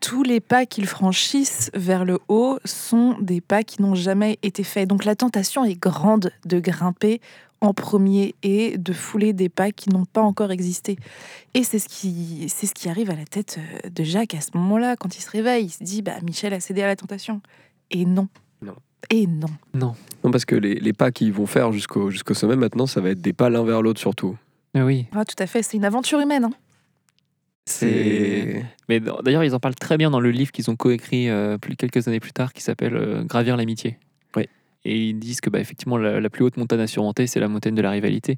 Tous 0.00 0.22
les 0.22 0.40
pas 0.40 0.66
qu'ils 0.66 0.86
franchissent 0.86 1.70
vers 1.74 2.04
le 2.04 2.18
haut 2.28 2.58
sont 2.64 3.16
des 3.20 3.40
pas 3.40 3.62
qui 3.62 3.80
n'ont 3.82 3.94
jamais 3.94 4.38
été 4.42 4.62
faits. 4.64 4.88
Donc 4.88 5.04
la 5.04 5.16
tentation 5.16 5.64
est 5.64 5.74
grande 5.78 6.32
de 6.44 6.60
grimper 6.60 7.20
en 7.62 7.74
premier 7.74 8.34
et 8.42 8.78
de 8.78 8.92
fouler 8.92 9.32
des 9.32 9.48
pas 9.50 9.70
qui 9.70 9.90
n'ont 9.90 10.06
pas 10.06 10.22
encore 10.22 10.50
existé. 10.50 10.96
Et 11.54 11.62
c'est 11.62 11.78
ce 11.78 11.88
qui, 11.88 12.46
c'est 12.48 12.66
ce 12.66 12.72
qui 12.74 12.88
arrive 12.88 13.10
à 13.10 13.14
la 13.16 13.24
tête 13.26 13.58
euh, 13.84 13.90
de 13.90 14.02
Jacques 14.02 14.34
à 14.34 14.40
ce 14.40 14.50
moment-là, 14.54 14.96
quand 14.96 15.16
il 15.16 15.20
se 15.20 15.30
réveille. 15.30 15.66
Il 15.66 15.70
se 15.70 15.82
dit, 15.84 16.00
bah, 16.00 16.14
Michel 16.22 16.54
a 16.54 16.60
cédé 16.60 16.82
à 16.82 16.86
la 16.86 16.96
tentation. 16.96 17.42
Et 17.90 18.06
non. 18.06 18.28
Non. 18.62 18.74
Et 19.10 19.26
non. 19.26 19.48
Non, 19.74 19.94
parce 20.30 20.44
que 20.46 20.54
les, 20.54 20.74
les 20.76 20.92
pas 20.92 21.10
qu'ils 21.10 21.32
vont 21.32 21.46
faire 21.46 21.72
jusqu'au 21.72 22.10
jusqu'au 22.10 22.34
sommet 22.34 22.56
maintenant, 22.56 22.86
ça 22.86 23.00
va 23.00 23.10
être 23.10 23.20
des 23.20 23.32
pas 23.32 23.50
l'un 23.50 23.64
vers 23.64 23.82
l'autre 23.82 24.00
surtout. 24.00 24.36
Ah 24.74 24.84
oui, 24.84 25.06
Ah, 25.12 25.24
tout 25.24 25.42
à 25.42 25.46
fait, 25.46 25.62
c'est 25.62 25.76
une 25.76 25.84
aventure 25.84 26.20
humaine. 26.20 26.44
hein. 26.44 26.50
C'est. 27.66 28.64
Mais 28.88 29.00
d'ailleurs, 29.00 29.44
ils 29.44 29.54
en 29.54 29.60
parlent 29.60 29.74
très 29.74 29.96
bien 29.96 30.10
dans 30.10 30.20
le 30.20 30.30
livre 30.30 30.50
qu'ils 30.50 30.70
ont 30.70 30.76
coécrit 30.76 31.28
euh, 31.28 31.58
plus, 31.58 31.76
quelques 31.76 32.08
années 32.08 32.20
plus 32.20 32.32
tard, 32.32 32.52
qui 32.52 32.62
s'appelle 32.62 32.96
euh, 32.96 33.22
Gravir 33.22 33.56
l'amitié. 33.56 33.98
Oui. 34.36 34.46
Et 34.84 35.08
ils 35.08 35.18
disent 35.18 35.40
que 35.40 35.50
bah, 35.50 35.60
effectivement, 35.60 35.96
la, 35.96 36.20
la 36.20 36.30
plus 36.30 36.44
haute 36.44 36.56
montagne 36.56 36.80
à 36.80 36.86
surmonter, 36.86 37.26
c'est 37.26 37.40
la 37.40 37.48
montagne 37.48 37.74
de 37.74 37.82
la 37.82 37.90
rivalité. 37.90 38.36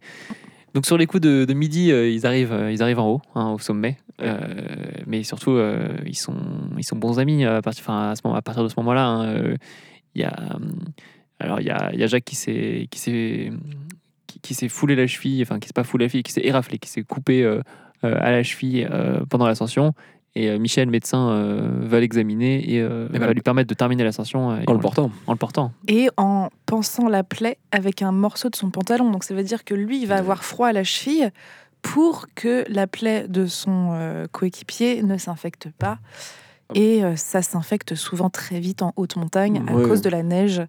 Donc 0.75 0.87
sur 0.87 0.97
les 0.99 1.07
coups 1.07 1.23
de, 1.23 1.45
de 1.45 1.55
midi, 1.55 1.93
euh, 1.93 2.09
ils, 2.09 2.27
arrivent, 2.27 2.69
ils 2.71 2.83
arrivent 2.83 2.99
en 2.99 3.09
haut, 3.11 3.23
hein, 3.35 3.51
au 3.51 3.59
sommet. 3.59 3.97
Mais 5.07 5.23
surtout, 5.23 5.59
ils, 6.07 6.15
sont, 6.17 6.37
ils 6.79 6.85
sont 6.85 6.97
bons 6.97 7.19
amis 7.19 7.45
à 7.45 7.61
partir, 7.61 7.83
enfin, 7.83 8.11
à 8.11 8.17
ce 8.17 8.23
moment, 8.25 8.37
à 8.37 8.43
partir 8.43 8.63
de 8.63 8.69
ce 8.69 8.75
moment-là. 8.77 9.05
hein, 9.05 9.57
Il 10.15 10.23
y 10.23 10.25
a, 10.25 10.59
alors 11.41 11.61
il 11.61 11.67
y 11.67 11.71
a, 11.71 11.93
y 11.93 12.03
a 12.05 12.07
Jacques 12.07 12.25
qui 12.25 12.37
s'est, 12.37 12.87
qui 12.91 13.01
s'est, 13.01 13.51
qui, 14.29 14.39
qui 14.41 14.55
s'est 14.55 14.69
foulé 14.69 14.95
la 14.95 15.09
cheville, 15.09 15.43
enfin 15.43 15.59
qui 15.59 15.67
s'est 15.67 15.73
pas 15.75 15.83
foulé 15.83 16.05
la 16.05 16.09
cheville, 16.09 16.23
qui 16.23 16.31
s'est 16.31 16.45
éraflé, 16.47 16.79
qui 16.79 16.89
s'est 16.89 17.03
coupé 17.03 17.45
à 18.03 18.31
la 18.31 18.43
cheville 18.43 18.89
euh, 18.91 19.21
pendant 19.29 19.47
l'ascension. 19.47 19.93
Et 20.35 20.49
euh, 20.49 20.59
Michel, 20.59 20.89
médecin, 20.89 21.29
euh, 21.29 21.69
va 21.83 22.01
l'examiner 22.01 22.73
et, 22.73 22.81
euh, 22.81 23.07
Et 23.13 23.19
va 23.19 23.33
lui 23.35 23.43
permettre 23.43 23.69
de 23.69 23.75
terminer 23.75 24.03
l'ascension. 24.03 24.51
euh, 24.53 24.61
et 24.61 24.69
En 24.71 24.73
le 24.73 24.79
portant. 24.81 25.11
En 25.27 25.33
le 25.33 25.39
portant. 25.39 25.73
et 25.89 26.09
en 26.17 26.49
pensant 26.65 27.09
la 27.09 27.23
plaie 27.23 27.59
avec 27.71 28.01
un 28.01 28.13
morceau 28.13 28.49
de 28.49 28.57
son 28.57 28.71
pantalon. 28.71 29.11
Donc 29.11 29.25
ça 29.25 29.35
veut 29.35 29.43
dire 29.43 29.63
que 29.65 29.75
lui, 29.75 30.01
il 30.01 30.07
va 30.07 30.17
avoir 30.17 30.43
froid 30.43 30.69
à 30.69 30.73
la 30.73 30.85
cheville 30.85 31.31
pour 31.83 32.27
que 32.35 32.65
la 32.69 32.87
plaie 32.87 33.27
de 33.29 33.45
son 33.47 33.91
euh, 33.93 34.27
coéquipier 34.33 35.03
ne 35.03 35.19
s'infecte 35.19 35.69
pas. 35.79 35.99
Et 36.75 37.05
euh, 37.05 37.17
ça 37.17 37.43
s'infecte 37.43 37.95
souvent 37.95 38.31
très 38.31 38.59
vite 38.59 38.81
en 38.81 38.95
haute 38.97 39.17
montagne 39.17 39.63
à 39.69 39.75
Ouais. 39.75 39.83
cause 39.87 40.01
de 40.01 40.09
la 40.09 40.23
neige. 40.23 40.63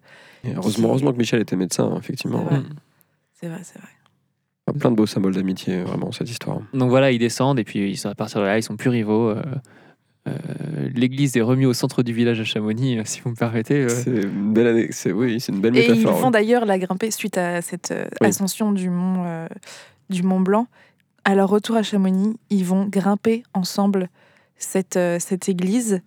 Et 0.43 0.53
heureusement, 0.53 0.89
heureusement 0.89 1.13
que 1.13 1.17
Michel 1.17 1.39
était 1.39 1.55
médecin, 1.55 1.95
effectivement. 1.97 2.39
C'est 2.49 2.49
vrai. 2.55 2.59
Mm. 2.59 2.69
C'est 3.39 3.47
vrai, 3.47 3.59
c'est 3.63 3.79
vrai. 3.79 3.87
Plein 4.79 4.91
de 4.91 4.95
beaux 4.95 5.05
symboles 5.05 5.35
d'amitié, 5.35 5.83
vraiment, 5.83 6.11
cette 6.11 6.29
histoire. 6.29 6.61
Donc 6.73 6.89
voilà, 6.89 7.11
ils 7.11 7.19
descendent 7.19 7.59
et 7.59 7.63
puis 7.65 7.89
ils 7.91 7.97
sont, 7.97 8.09
à 8.09 8.15
partir 8.15 8.39
de 8.41 8.45
là, 8.45 8.57
ils 8.57 8.63
sont 8.63 8.77
plus 8.77 8.89
rivaux. 8.89 9.29
euh, 9.29 9.41
euh, 10.27 10.31
L'église 10.95 11.35
est 11.35 11.41
remise 11.41 11.67
au 11.67 11.73
centre 11.73 12.01
du 12.01 12.13
village 12.13 12.39
à 12.39 12.45
Chamonix, 12.45 12.97
euh, 12.97 13.01
si 13.05 13.19
vous 13.21 13.31
me 13.31 13.35
permettez. 13.35 13.81
euh. 13.83 13.89
C'est 13.89 14.09
une 14.23 14.53
belle 14.53 14.67
année. 14.67 14.87
C'est 14.91 15.11
oui, 15.11 15.39
c'est 15.41 15.51
une 15.51 15.59
belle 15.59 15.75
Et 15.77 15.85
ils 15.85 15.97
métaphore. 15.97 16.17
vont 16.21 16.31
d'ailleurs 16.31 16.65
la 16.65 16.79
grimper 16.79 17.11
suite 17.11 17.37
à 17.37 17.61
cette 17.61 17.93
Oui. 18.21 18.27
ascension 18.27 18.71
du 18.71 18.89
mont, 18.89 19.23
euh, 19.25 19.47
du 20.09 20.23
mont 20.23 20.39
Blanc. 20.39 20.67
À 21.25 21.35
leur 21.35 21.49
retour 21.49 21.75
à 21.75 21.83
Chamonix, 21.83 22.37
ils 22.49 22.63
vont 22.65 22.85
grimper 22.85 23.43
ensemble 23.53 24.09
cette, 24.57 24.95
euh, 24.95 25.17
cette 25.19 25.49
église. 25.49 26.01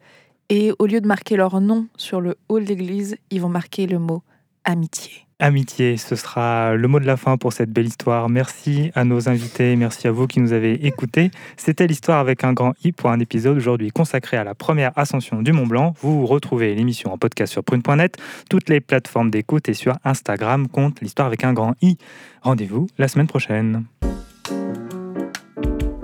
Et 0.49 0.73
au 0.79 0.87
lieu 0.87 1.01
de 1.03 1.07
marquer 1.07 1.37
leur 1.37 1.61
nom 1.61 1.87
sur 1.99 2.21
le 2.23 2.37
haut 2.49 2.59
de 2.59 2.65
l'église, 2.65 3.17
ils 3.31 3.41
vont 3.43 3.49
marquer 3.51 3.87
le 3.87 3.99
mot 3.99 4.23
amitié. 4.65 5.26
Amitié, 5.39 5.99
ce 5.99 6.17
sera 6.17 6.77
le 6.77 6.89
mot 6.89 6.99
de 6.99 7.05
la 7.05 7.19
fin 7.19 7.37
pour 7.37 7.53
cette 7.53 7.71
belle 7.71 7.87
histoire. 7.87 8.31
Merci 8.31 8.91
à 8.95 9.05
nos 9.05 9.29
invités, 9.29 9.77
merci 9.77 10.09
à 10.09 10.11
vous 10.11 10.27
qui 10.27 10.41
nous 10.41 10.55
avez 10.55 10.87
écoutés. 10.87 11.31
C'était 11.59 11.87
l'histoire 11.87 12.21
avec 12.21 12.43
un 12.43 12.55
grand 12.55 12.73
I 12.85 12.93
pour 12.93 13.11
un 13.11 13.21
épisode 13.21 13.59
aujourd'hui 13.59 13.91
consacré 13.91 14.39
à 14.39 14.45
la 14.45 14.55
première 14.55 14.93
ascension 14.97 15.43
du 15.43 15.53
Mont 15.53 15.67
Blanc. 15.67 15.93
Vous 16.01 16.25
retrouvez 16.25 16.75
l'émission 16.75 17.13
en 17.13 17.19
podcast 17.19 17.53
sur 17.53 17.63
prune.net, 17.63 18.17
toutes 18.49 18.71
les 18.71 18.81
plateformes 18.81 19.31
d'écoute 19.31 19.69
et 19.69 19.75
sur 19.75 19.99
Instagram, 20.05 20.69
compte 20.69 21.03
l'histoire 21.03 21.27
avec 21.27 21.45
un 21.45 21.53
grand 21.53 21.75
I. 21.83 21.99
Rendez-vous 22.41 22.87
la 22.97 23.07
semaine 23.07 23.27
prochaine. 23.27 23.85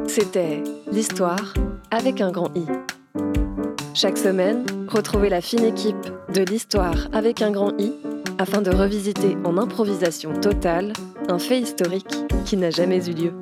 C'était 0.08 0.62
l'histoire 0.92 1.54
avec 1.90 2.20
un 2.20 2.32
grand 2.32 2.54
I. 2.54 2.66
Chaque 3.94 4.16
semaine, 4.16 4.64
retrouvez 4.88 5.28
la 5.28 5.42
fine 5.42 5.64
équipe 5.64 6.08
de 6.32 6.42
l'histoire 6.42 7.08
avec 7.12 7.42
un 7.42 7.50
grand 7.50 7.78
I 7.78 7.92
afin 8.38 8.62
de 8.62 8.70
revisiter 8.70 9.36
en 9.44 9.58
improvisation 9.58 10.32
totale 10.32 10.94
un 11.28 11.38
fait 11.38 11.60
historique 11.60 12.14
qui 12.46 12.56
n'a 12.56 12.70
jamais 12.70 13.06
eu 13.06 13.12
lieu. 13.12 13.32